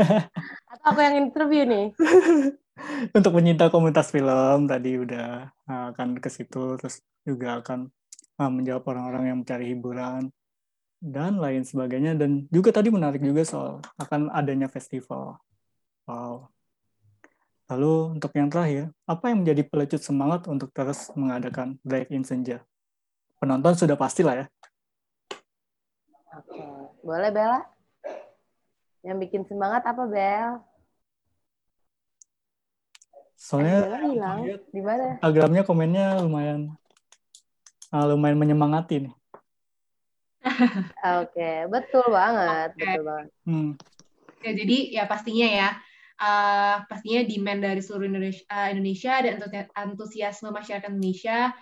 atau 0.72 0.86
aku 0.90 0.98
yang 1.04 1.14
interview 1.20 1.62
nih 1.68 1.86
untuk 3.16 3.30
penyinta 3.36 3.68
komunitas 3.68 4.08
film 4.08 4.64
tadi 4.64 4.96
udah 4.96 5.52
uh, 5.68 5.84
akan 5.92 6.16
ke 6.18 6.28
situ 6.32 6.80
terus 6.80 7.04
juga 7.22 7.60
akan 7.60 7.92
uh, 8.40 8.50
menjawab 8.50 8.84
orang-orang 8.88 9.24
yang 9.28 9.38
mencari 9.44 9.76
hiburan 9.76 10.32
dan 11.00 11.40
lain 11.40 11.64
sebagainya 11.64 12.12
dan 12.12 12.44
juga 12.52 12.76
tadi 12.76 12.92
menarik 12.92 13.24
juga 13.24 13.40
soal 13.40 13.80
akan 13.96 14.28
adanya 14.36 14.68
festival. 14.68 15.40
Wow. 16.04 16.52
Lalu 17.72 18.20
untuk 18.20 18.34
yang 18.36 18.52
terakhir, 18.52 18.92
apa 19.08 19.32
yang 19.32 19.46
menjadi 19.46 19.62
pelecut 19.64 20.02
semangat 20.04 20.44
untuk 20.50 20.68
terus 20.76 21.08
mengadakan 21.16 21.80
drive-in 21.80 22.26
senja? 22.26 22.60
Penonton 23.40 23.72
sudah 23.72 23.96
pasti 23.96 24.20
lah 24.20 24.44
ya. 24.44 24.46
Boleh 27.00 27.30
Bella? 27.32 27.60
Yang 29.00 29.16
bikin 29.28 29.42
semangat 29.48 29.82
apa 29.88 30.04
Bel? 30.04 30.60
Soalnya 33.40 33.88
Bella 33.88 34.00
hilang. 34.04 34.38
Di 34.68 34.80
mana? 34.84 35.16
Instagramnya 35.16 35.62
komennya 35.64 36.06
lumayan 36.20 36.76
uh, 37.94 38.04
lumayan 38.12 38.38
menyemangati 38.38 39.08
nih. 39.08 39.14
Oke, 41.20 41.68
betul 41.68 42.04
banget, 42.08 42.72
Oke. 42.72 42.80
betul 42.80 43.02
banget. 43.04 43.28
Hmm. 43.44 43.70
Ya, 44.40 44.50
jadi 44.56 44.78
ya 44.96 45.04
pastinya 45.04 45.48
ya, 45.48 45.68
uh, 46.16 46.76
pastinya 46.88 47.20
demand 47.28 47.60
dari 47.60 47.80
seluruh 47.84 48.08
Indonesia, 48.08 48.44
uh, 48.48 48.68
Indonesia 48.72 49.14
dan 49.20 49.32
antusi- 49.36 49.72
antusiasme 49.76 50.48
masyarakat 50.48 50.88
Indonesia 50.88 51.52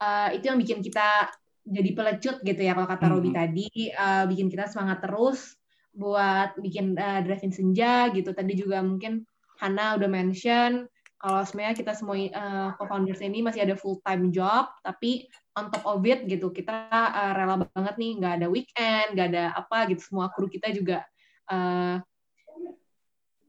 uh, 0.00 0.28
itu 0.32 0.48
yang 0.48 0.56
bikin 0.56 0.80
kita 0.80 1.28
jadi 1.62 1.90
pelecut 1.94 2.36
gitu 2.42 2.60
ya 2.60 2.74
kalau 2.74 2.88
kata 2.90 3.06
Robi 3.06 3.30
Mhm. 3.30 3.38
tadi, 3.38 3.68
uh, 3.94 4.24
bikin 4.26 4.50
kita 4.50 4.66
semangat 4.66 5.02
terus 5.06 5.54
buat 5.94 6.56
bikin 6.58 6.96
uh, 6.98 7.20
drive-in 7.22 7.52
senja 7.54 8.10
gitu. 8.10 8.34
Tadi 8.34 8.52
juga 8.58 8.82
mungkin 8.82 9.22
Hana 9.62 9.94
udah 9.94 10.10
mention 10.10 10.90
kalau 11.22 11.46
sebenarnya 11.46 11.78
kita 11.78 11.94
semua 11.94 12.18
uh, 12.18 12.74
co-founders 12.74 13.22
ini 13.22 13.46
masih 13.46 13.62
ada 13.62 13.78
full 13.78 14.02
time 14.02 14.34
job, 14.34 14.66
tapi 14.82 15.30
on 15.54 15.70
top 15.70 15.86
of 15.86 16.02
it 16.02 16.26
gitu 16.26 16.50
kita 16.50 16.90
uh, 16.90 17.32
rela 17.38 17.62
banget 17.62 17.94
nih 17.94 18.10
nggak 18.18 18.34
ada 18.42 18.46
weekend, 18.50 19.06
nggak 19.14 19.28
ada 19.30 19.44
apa 19.54 19.86
gitu 19.86 20.02
semua 20.02 20.34
kru 20.34 20.50
kita 20.50 20.74
juga 20.74 21.06
uh, 21.46 22.02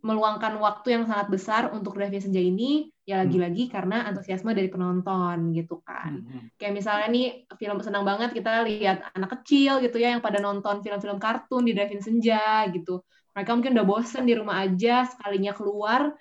meluangkan 0.03 0.59
waktu 0.59 0.99
yang 0.99 1.03
sangat 1.07 1.31
besar 1.31 1.71
untuk 1.71 1.95
drive 1.95 2.19
senja 2.19 2.43
ini 2.43 2.91
ya 3.07 3.23
lagi-lagi 3.23 3.71
karena 3.71 4.03
antusiasme 4.03 4.51
dari 4.51 4.67
penonton 4.67 5.55
gitu 5.55 5.79
kan. 5.79 6.19
Mhm. 6.19 6.59
Kayak 6.59 6.73
misalnya 6.75 7.07
nih 7.07 7.27
film 7.55 7.79
senang 7.79 8.03
banget 8.03 8.35
kita 8.35 8.67
lihat 8.67 9.15
anak 9.15 9.39
kecil 9.39 9.79
gitu 9.79 9.95
ya 10.03 10.11
yang 10.11 10.19
pada 10.19 10.43
nonton 10.43 10.83
film-film 10.83 11.23
kartun 11.23 11.63
di 11.63 11.71
drive 11.71 12.03
senja 12.03 12.67
gitu. 12.75 12.99
Mereka 13.31 13.49
mungkin 13.55 13.73
udah 13.79 13.87
bosen 13.87 14.27
di 14.27 14.35
rumah 14.35 14.61
aja 14.67 15.07
sekalinya 15.07 15.55
keluar 15.55 16.11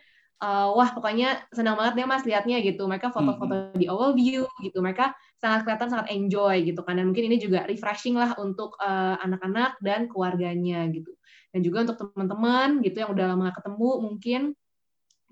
uh, 0.42 0.68
wah 0.74 0.90
pokoknya 0.90 1.46
senang 1.54 1.78
banget 1.78 2.02
deh 2.02 2.06
mas 2.06 2.26
liatnya 2.26 2.58
gitu. 2.66 2.86
Mereka 2.90 3.14
foto-foto 3.14 3.78
di 3.78 3.86
overview 3.86 4.44
gitu. 4.60 4.78
Mereka 4.82 5.14
sangat 5.38 5.66
kelihatan 5.66 5.88
sangat 5.88 6.08
enjoy 6.10 6.66
gitu 6.66 6.82
kan. 6.82 6.98
Dan 6.98 7.14
mungkin 7.14 7.30
ini 7.30 7.38
juga 7.38 7.62
refreshing 7.64 8.18
lah 8.18 8.34
untuk 8.42 8.74
uh, 8.82 9.16
anak-anak 9.22 9.78
dan 9.78 10.10
keluarganya 10.10 10.90
gitu. 10.90 11.14
Dan 11.52 11.60
juga 11.60 11.84
untuk 11.84 12.16
teman-teman 12.16 12.80
gitu 12.80 13.04
yang 13.04 13.12
udah 13.12 13.36
lama 13.36 13.52
ketemu 13.52 13.90
mungkin 14.00 14.42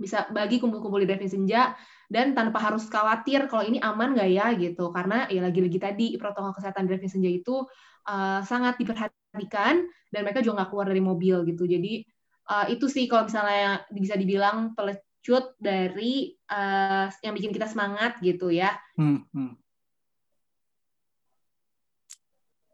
bisa 0.00 0.24
bagi 0.32 0.56
kumpul-kumpul 0.56 1.04
di 1.04 1.08
drive 1.08 1.28
senja 1.28 1.76
dan 2.08 2.32
tanpa 2.32 2.56
harus 2.56 2.88
khawatir 2.88 3.44
kalau 3.52 3.68
ini 3.68 3.76
aman 3.84 4.16
nggak 4.16 4.30
ya 4.32 4.46
gitu. 4.56 4.88
Karena 4.92 5.28
ya 5.28 5.44
lagi-lagi 5.44 5.78
tadi 5.80 6.06
protokol 6.16 6.56
kesehatan 6.56 6.88
drive 6.88 7.04
senja 7.04 7.28
itu 7.28 7.68
uh, 8.08 8.40
sangat 8.40 8.80
diperhatikan 8.80 9.84
dan 10.08 10.20
mereka 10.24 10.40
juga 10.40 10.64
nggak 10.64 10.70
keluar 10.72 10.86
dari 10.88 11.02
mobil 11.04 11.36
gitu. 11.44 11.68
Jadi 11.68 12.00
uh, 12.48 12.66
itu 12.72 12.88
sih 12.88 13.04
kalau 13.04 13.28
misalnya 13.28 13.84
bisa 13.92 14.16
dibilang 14.16 14.72
pelecut 14.72 15.52
dari 15.60 16.32
uh, 16.48 17.12
yang 17.20 17.36
bikin 17.36 17.52
kita 17.52 17.68
semangat 17.68 18.16
gitu 18.24 18.48
ya. 18.48 18.72
Hmm, 18.96 19.28
hmm. 19.36 19.59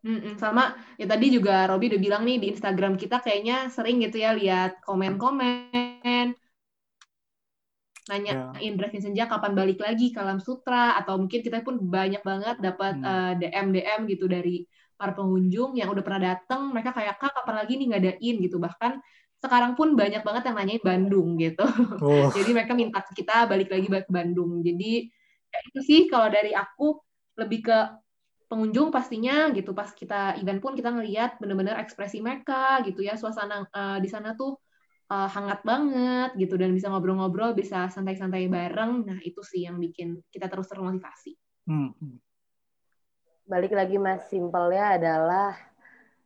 Mm-mm, 0.07 0.39
sama 0.39 0.79
ya 0.95 1.11
tadi 1.11 1.35
juga 1.35 1.67
Robi 1.67 1.91
udah 1.91 1.99
bilang 1.99 2.23
nih 2.23 2.39
di 2.39 2.47
Instagram 2.55 2.95
kita 2.95 3.19
kayaknya 3.19 3.67
sering 3.75 3.99
gitu 4.07 4.23
ya 4.23 4.31
lihat 4.39 4.79
komen-komen. 4.87 6.31
Nanyain 8.07 8.73
drive 8.79 9.03
senja 9.03 9.27
kapan 9.27 9.59
balik 9.59 9.83
lagi 9.83 10.15
ke 10.15 10.23
Alam 10.23 10.39
Sutra 10.39 10.95
atau 10.95 11.19
mungkin 11.19 11.43
kita 11.43 11.59
pun 11.67 11.83
banyak 11.83 12.23
banget 12.23 12.63
dapat 12.63 12.95
Hmm. 13.03 13.03
uh, 13.03 13.33
DM 13.35 13.75
DM 13.75 14.01
gitu 14.07 14.31
dari 14.31 14.63
para 14.95 15.11
pengunjung 15.11 15.75
yang 15.75 15.91
udah 15.91 16.07
pernah 16.07 16.23
datang 16.39 16.71
mereka 16.71 16.95
kayak 16.95 17.19
kak 17.19 17.35
kapan 17.35 17.55
lagi 17.67 17.75
nih 17.75 17.87
ngadain? 17.91 18.37
gitu. 18.47 18.57
Bahkan 18.63 19.03
sekarang 19.43 19.75
pun 19.75 19.99
banyak 19.99 20.23
banget 20.23 20.43
yang 20.47 20.57
nanyain 20.57 20.83
Bandung 20.87 21.35
gitu. 21.35 21.67
Oh, 21.99 22.31
jadi 22.37 22.51
mereka 22.55 22.79
minta 22.79 23.03
kita 23.11 23.51
balik 23.51 23.75
lagi 23.75 23.91
ke 23.91 24.13
Bandung. 24.15 24.63
Jadi 24.63 25.11
ya 25.51 25.59
itu 25.67 25.81
sih 25.83 26.01
kalau 26.07 26.31
dari 26.31 26.55
aku 26.55 27.03
lebih 27.43 27.67
ke 27.67 27.79
pengunjung 28.47 28.95
pastinya 28.95 29.51
gitu. 29.51 29.75
Pas 29.75 29.91
kita 29.91 30.39
event 30.39 30.63
pun 30.63 30.73
kita 30.79 30.91
ngelihat 30.95 31.39
bener-bener 31.43 31.79
ekspresi 31.79 32.23
mereka 32.23 32.81
gitu 32.87 33.03
ya. 33.03 33.19
Suasana 33.19 33.67
uh, 33.71 33.99
di 33.99 34.09
sana 34.11 34.35
tuh 34.39 34.59
uh, 35.11 35.29
hangat 35.31 35.63
banget 35.67 36.31
gitu. 36.39 36.55
Dan 36.55 36.73
bisa 36.73 36.91
ngobrol-ngobrol 36.91 37.53
bisa 37.53 37.91
santai-santai 37.91 38.47
bareng. 38.47 39.07
Nah 39.07 39.19
itu 39.23 39.43
sih 39.43 39.67
yang 39.67 39.79
bikin 39.83 40.23
kita 40.31 40.47
terus 40.47 40.71
termotivasi. 40.71 41.35
Hmm, 41.67 41.91
hmm. 41.99 42.17
Balik 43.47 43.79
lagi 43.79 43.95
mas, 43.99 44.27
simpelnya 44.27 44.99
adalah 44.99 45.55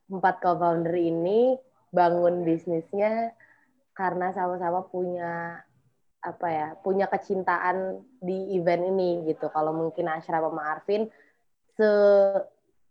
empat 0.09 0.41
co-founder 0.41 0.97
ini 0.97 1.53
bangun 1.93 2.41
bisnisnya 2.41 3.29
karena 3.93 4.33
sama-sama 4.33 4.81
punya 4.89 5.61
apa 6.21 6.47
ya, 6.49 6.67
punya 6.81 7.09
kecintaan 7.09 8.01
di 8.21 8.57
event 8.57 8.89
ini 8.93 9.25
gitu. 9.29 9.49
Kalau 9.49 9.73
mungkin 9.73 10.09
Ashraf 10.09 10.45
sama 10.45 10.77
Arvin 10.77 11.09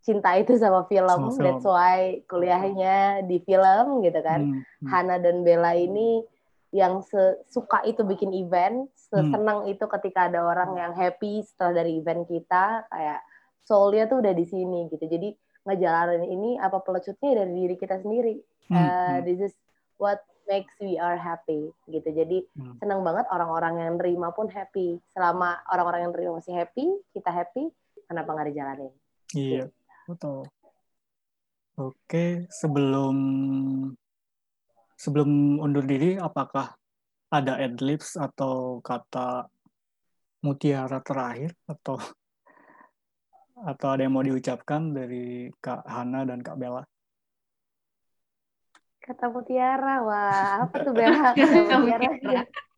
secinta 0.00 0.30
itu 0.40 0.56
sama 0.56 0.88
film, 0.88 1.08
Sama 1.08 1.30
film. 1.32 1.44
that's 1.44 1.66
why 1.66 2.18
kuliahnya 2.26 3.24
di 3.28 3.38
film 3.44 4.00
gitu 4.00 4.20
kan. 4.24 4.40
Hmm, 4.40 4.60
hmm. 4.64 4.88
Hana 4.88 5.16
dan 5.20 5.44
Bella 5.44 5.76
ini 5.76 6.24
yang 6.70 7.02
suka 7.50 7.82
itu 7.82 8.06
bikin 8.06 8.30
event, 8.30 8.86
sesenang 8.94 9.66
itu 9.66 9.82
ketika 9.98 10.30
ada 10.30 10.46
orang 10.46 10.78
yang 10.78 10.92
happy 10.94 11.42
setelah 11.42 11.82
dari 11.82 11.98
event 11.98 12.30
kita, 12.30 12.86
kayak 12.86 13.20
soulnya 13.66 14.06
tuh 14.06 14.22
udah 14.22 14.30
di 14.30 14.46
sini 14.46 14.86
gitu. 14.86 15.02
Jadi 15.04 15.34
ngejalanin 15.66 16.24
ini 16.30 16.50
apa 16.56 16.78
pelecutnya 16.80 17.42
dari 17.42 17.52
diri 17.52 17.76
kita 17.76 17.98
sendiri. 18.00 18.38
Hmm, 18.70 18.76
Uh, 18.78 18.78
hmm. 18.78 19.18
this 19.26 19.50
is 19.50 19.54
what 19.98 20.22
makes 20.46 20.70
we 20.78 20.94
are 20.94 21.18
happy 21.18 21.74
gitu. 21.90 22.06
Jadi 22.06 22.46
Hmm. 22.54 22.78
senang 22.78 23.02
banget 23.02 23.26
orang-orang 23.34 23.82
yang 23.82 23.94
nerima 23.98 24.30
pun 24.30 24.46
happy. 24.46 25.02
Selama 25.10 25.58
orang-orang 25.68 26.06
yang 26.06 26.12
nerima 26.14 26.38
masih 26.38 26.54
happy, 26.54 26.86
kita 27.10 27.34
happy, 27.34 27.66
kenapa 28.10 28.34
nggak 28.34 28.48
dijalanin? 28.50 28.92
Iya, 29.38 29.64
betul. 30.10 30.50
Oke, 31.78 32.50
sebelum 32.50 33.16
sebelum 34.98 35.62
undur 35.62 35.86
diri, 35.86 36.18
apakah 36.18 36.74
ada 37.30 37.62
adlibs 37.62 38.18
atau 38.18 38.82
kata 38.82 39.46
mutiara 40.42 40.98
terakhir 41.06 41.54
atau 41.70 42.02
atau 43.70 43.88
ada 43.94 44.02
yang 44.02 44.18
mau 44.18 44.26
diucapkan 44.26 44.90
dari 44.90 45.46
Kak 45.62 45.86
Hana 45.86 46.26
dan 46.26 46.42
Kak 46.42 46.58
Bella? 46.58 46.82
Kata 48.98 49.30
mutiara, 49.30 50.02
wah 50.02 50.66
apa 50.66 50.76
tuh 50.82 50.92
Bella? 50.92 51.30
Kata 51.38 51.78
mutiara. 51.78 52.10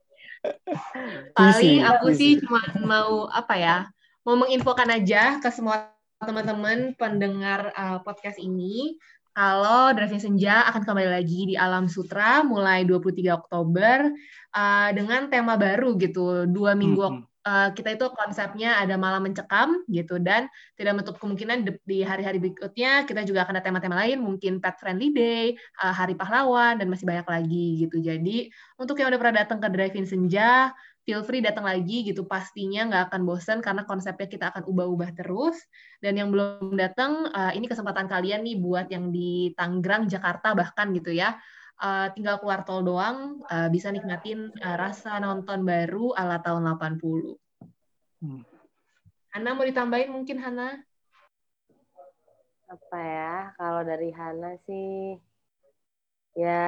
paling 1.38 1.78
aku 1.86 2.06
sih 2.14 2.42
cuma 2.42 2.62
mau 2.82 3.30
apa 3.30 3.54
ya 3.54 3.76
mau 4.22 4.38
menginfokan 4.38 4.86
aja 4.90 5.42
ke 5.42 5.50
semua 5.50 5.90
teman-teman 6.22 6.94
pendengar 6.94 7.74
uh, 7.74 7.98
podcast 8.06 8.38
ini 8.38 8.94
kalau 9.32 9.90
Driving 9.96 10.22
Senja 10.22 10.62
akan 10.70 10.84
kembali 10.86 11.10
lagi 11.10 11.50
di 11.50 11.54
Alam 11.58 11.90
Sutra 11.90 12.46
mulai 12.46 12.86
23 12.86 13.32
Oktober 13.34 14.12
uh, 14.54 14.90
dengan 14.94 15.26
tema 15.26 15.58
baru 15.58 15.98
gitu 15.98 16.46
dua 16.46 16.78
minggu 16.78 17.02
Hmm, 17.02 17.18
hmm. 17.26 17.26
uh, 17.42 17.68
kita 17.74 17.98
itu 17.98 18.06
konsepnya 18.14 18.78
ada 18.78 18.94
malam 18.94 19.26
mencekam 19.26 19.82
gitu 19.90 20.22
dan 20.22 20.46
tidak 20.78 21.02
menutup 21.02 21.18
kemungkinan 21.18 21.66
di- 21.66 21.82
di 21.82 21.98
hari-hari 22.06 22.38
berikutnya 22.38 23.02
kita 23.02 23.26
juga 23.26 23.42
akan 23.42 23.58
ada 23.58 23.66
tema-tema 23.66 23.98
lain 24.06 24.22
mungkin 24.22 24.62
pet 24.62 24.78
friendly 24.78 25.10
day 25.10 25.58
uh, 25.82 25.90
hari 25.90 26.14
pahlawan 26.14 26.78
dan 26.78 26.86
masih 26.86 27.10
banyak 27.10 27.26
lagi 27.26 27.66
gitu 27.82 27.98
jadi 27.98 28.46
untuk 28.78 28.94
yang 29.02 29.10
udah 29.10 29.18
pernah 29.18 29.42
datang 29.42 29.58
ke 29.58 29.66
drive-in 29.74 30.06
senja 30.06 30.70
feel 31.02 31.22
free 31.26 31.42
datang 31.42 31.66
lagi 31.66 32.06
gitu. 32.06 32.26
Pastinya 32.26 32.86
nggak 32.88 33.02
akan 33.10 33.22
bosan 33.26 33.58
karena 33.58 33.82
konsepnya 33.86 34.28
kita 34.30 34.44
akan 34.54 34.66
ubah-ubah 34.66 35.10
terus. 35.18 35.58
Dan 35.98 36.18
yang 36.18 36.30
belum 36.30 36.74
datang 36.78 37.30
uh, 37.30 37.52
ini 37.54 37.66
kesempatan 37.66 38.06
kalian 38.06 38.46
nih 38.46 38.58
buat 38.58 38.86
yang 38.90 39.10
di 39.10 39.50
Tangerang 39.58 40.06
Jakarta 40.06 40.54
bahkan 40.54 40.94
gitu 40.94 41.14
ya. 41.14 41.38
Uh, 41.82 42.06
tinggal 42.14 42.38
keluar 42.38 42.62
tol 42.62 42.86
doang 42.86 43.42
uh, 43.50 43.66
bisa 43.66 43.90
nikmatin 43.90 44.54
uh, 44.62 44.76
rasa 44.78 45.18
nonton 45.18 45.66
baru 45.66 46.14
ala 46.14 46.38
tahun 46.38 46.78
80 46.78 47.42
Hmm. 48.22 48.46
Hana 49.34 49.58
mau 49.58 49.66
ditambahin 49.66 50.14
mungkin 50.14 50.38
Hana? 50.38 50.78
Apa 52.70 52.98
ya? 53.02 53.50
Kalau 53.58 53.82
dari 53.82 54.14
Hana 54.14 54.54
sih 54.62 55.18
ya 56.38 56.62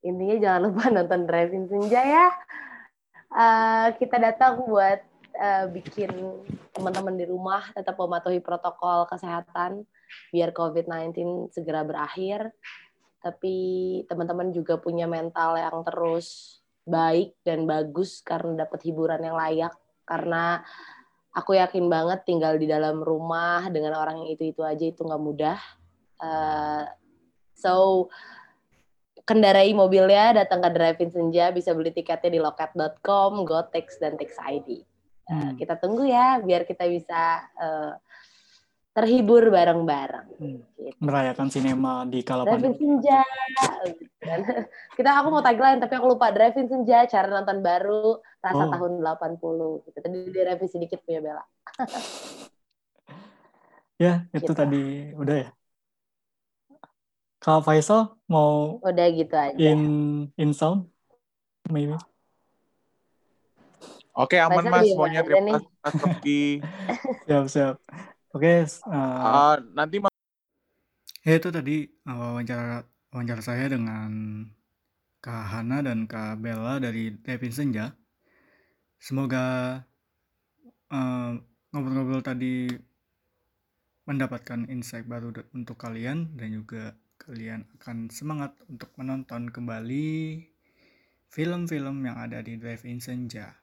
intinya 0.00 0.36
jangan 0.40 0.60
lupa 0.68 0.82
nonton 0.96 1.28
Driving 1.28 1.66
Senja 1.68 2.02
ya 2.04 2.28
Eh, 3.30 3.88
kita 4.02 4.18
datang 4.18 4.66
buat 4.66 4.98
eh, 5.38 5.66
bikin 5.70 6.10
teman-teman 6.74 7.14
di 7.14 7.30
rumah 7.30 7.62
tetap 7.70 7.94
mematuhi 7.94 8.42
protokol 8.42 9.06
kesehatan 9.06 9.86
biar 10.34 10.50
COVID-19 10.50 11.46
segera 11.54 11.86
berakhir. 11.86 12.50
Tapi 13.22 13.56
teman-teman 14.10 14.50
juga 14.50 14.82
punya 14.82 15.06
mental 15.06 15.54
yang 15.54 15.86
terus 15.86 16.58
baik 16.82 17.38
dan 17.46 17.70
bagus 17.70 18.18
karena 18.26 18.66
dapat 18.66 18.82
hiburan 18.82 19.22
yang 19.22 19.38
layak. 19.38 19.74
Karena 20.02 20.58
aku 21.30 21.54
yakin 21.54 21.86
banget 21.86 22.26
tinggal 22.26 22.58
di 22.58 22.66
dalam 22.66 22.98
rumah 22.98 23.70
dengan 23.70 23.94
orang 23.94 24.26
yang 24.26 24.34
itu-itu 24.34 24.66
aja 24.66 24.82
itu 24.90 25.06
nggak 25.06 25.22
mudah. 25.22 25.60
Uh, 26.18 26.84
so 27.54 28.08
kendarai 29.30 29.70
mobilnya, 29.70 30.42
datang 30.42 30.58
ke 30.58 30.74
Drive-In 30.74 31.10
Senja, 31.14 31.54
bisa 31.54 31.70
beli 31.70 31.94
tiketnya 31.94 32.34
di 32.34 32.40
loket.com, 32.42 33.46
Gotex, 33.46 34.02
dan 34.02 34.18
Tix 34.18 34.34
ID. 34.34 34.82
Uh, 35.30 35.30
hmm. 35.30 35.52
Kita 35.54 35.78
tunggu 35.78 36.02
ya, 36.10 36.42
biar 36.42 36.66
kita 36.66 36.90
bisa 36.90 37.46
uh, 37.54 37.94
terhibur 38.90 39.46
bareng-bareng. 39.54 40.26
Hmm. 40.34 40.58
Gitu. 40.74 40.98
Merayakan 40.98 41.46
sinema 41.46 42.02
di 42.10 42.26
kala 42.26 42.42
Drive-In 42.42 42.74
Senja. 42.74 43.22
kita 44.98 45.10
aku 45.22 45.30
mau 45.30 45.46
tagline, 45.46 45.78
tapi 45.78 45.94
aku 45.94 46.10
lupa. 46.10 46.34
Drive-In 46.34 46.66
Senja, 46.66 47.06
cara 47.06 47.30
nonton 47.30 47.62
baru, 47.62 48.18
rasa 48.42 48.66
oh. 48.66 48.70
tahun 48.74 48.92
80. 48.98 49.86
Gitu. 49.86 49.98
Tadi 50.02 50.18
direvisi 50.34 50.74
sedikit 50.74 50.98
punya 51.06 51.22
Bella. 51.22 51.44
ya, 54.02 54.26
itu 54.34 54.42
gitu. 54.42 54.58
tadi 54.58 55.14
udah 55.14 55.36
ya. 55.38 55.50
Kak 57.40 57.64
Faisal 57.64 58.20
mau 58.28 58.76
udah 58.84 59.06
gitu 59.16 59.32
aja. 59.32 59.56
In 59.56 59.80
in 60.36 60.52
sound 60.52 60.92
maybe. 61.72 61.96
Oke, 64.12 64.36
aman 64.36 64.60
Faisal 64.60 64.72
Mas, 64.76 64.84
semuanya 64.92 65.20
terima 65.24 65.56
kasih. 65.88 66.60
siap, 67.24 67.44
siap. 67.48 67.74
Oke, 68.36 68.68
uh, 68.84 68.92
uh, 68.92 69.54
nanti 69.72 70.04
ya 71.24 71.34
itu 71.36 71.48
tadi 71.48 71.88
uh, 72.04 72.36
wawancara 72.36 72.84
wawancara 73.08 73.40
saya 73.40 73.72
dengan 73.72 74.44
Kak 75.24 75.44
Hana 75.48 75.80
dan 75.80 76.04
Kak 76.04 76.44
Bella 76.44 76.76
dari 76.76 77.16
Devin 77.24 77.56
Senja. 77.56 77.96
Semoga 79.00 79.80
ngobrol 80.92 81.40
ngobrol-ngobrol 81.72 82.20
tadi 82.20 82.68
mendapatkan 84.04 84.68
insight 84.68 85.08
baru 85.08 85.32
untuk 85.56 85.80
kalian 85.80 86.36
dan 86.36 86.52
juga 86.52 86.92
kalian 87.30 87.62
akan 87.78 88.10
semangat 88.10 88.58
untuk 88.66 88.90
menonton 88.98 89.54
kembali 89.54 90.42
film-film 91.30 92.02
yang 92.02 92.18
ada 92.18 92.42
di 92.42 92.58
Drive-In 92.58 92.98
Senja. 92.98 93.54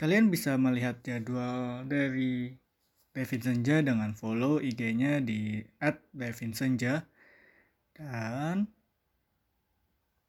Kalian 0.00 0.32
bisa 0.32 0.56
melihat 0.56 0.96
jadwal 1.04 1.84
dari 1.84 2.56
Drive-In 3.12 3.44
Senja 3.44 3.84
dengan 3.84 4.16
follow 4.16 4.64
IG-nya 4.64 5.20
di 5.20 5.60
@drive-in-senja 6.16 7.04
dan 7.92 8.64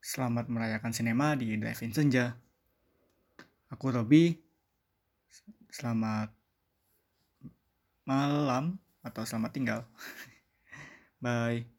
selamat 0.03 0.51
merayakan 0.51 0.91
sinema 0.91 1.39
di 1.39 1.55
Drive-In 1.55 1.95
Senja. 1.95 2.35
Aku 3.71 3.95
Robi. 3.95 4.35
Selamat 5.71 6.35
malam 8.03 8.75
atau 9.07 9.23
selamat 9.23 9.51
tinggal. 9.55 9.81
Bye. 11.23 11.78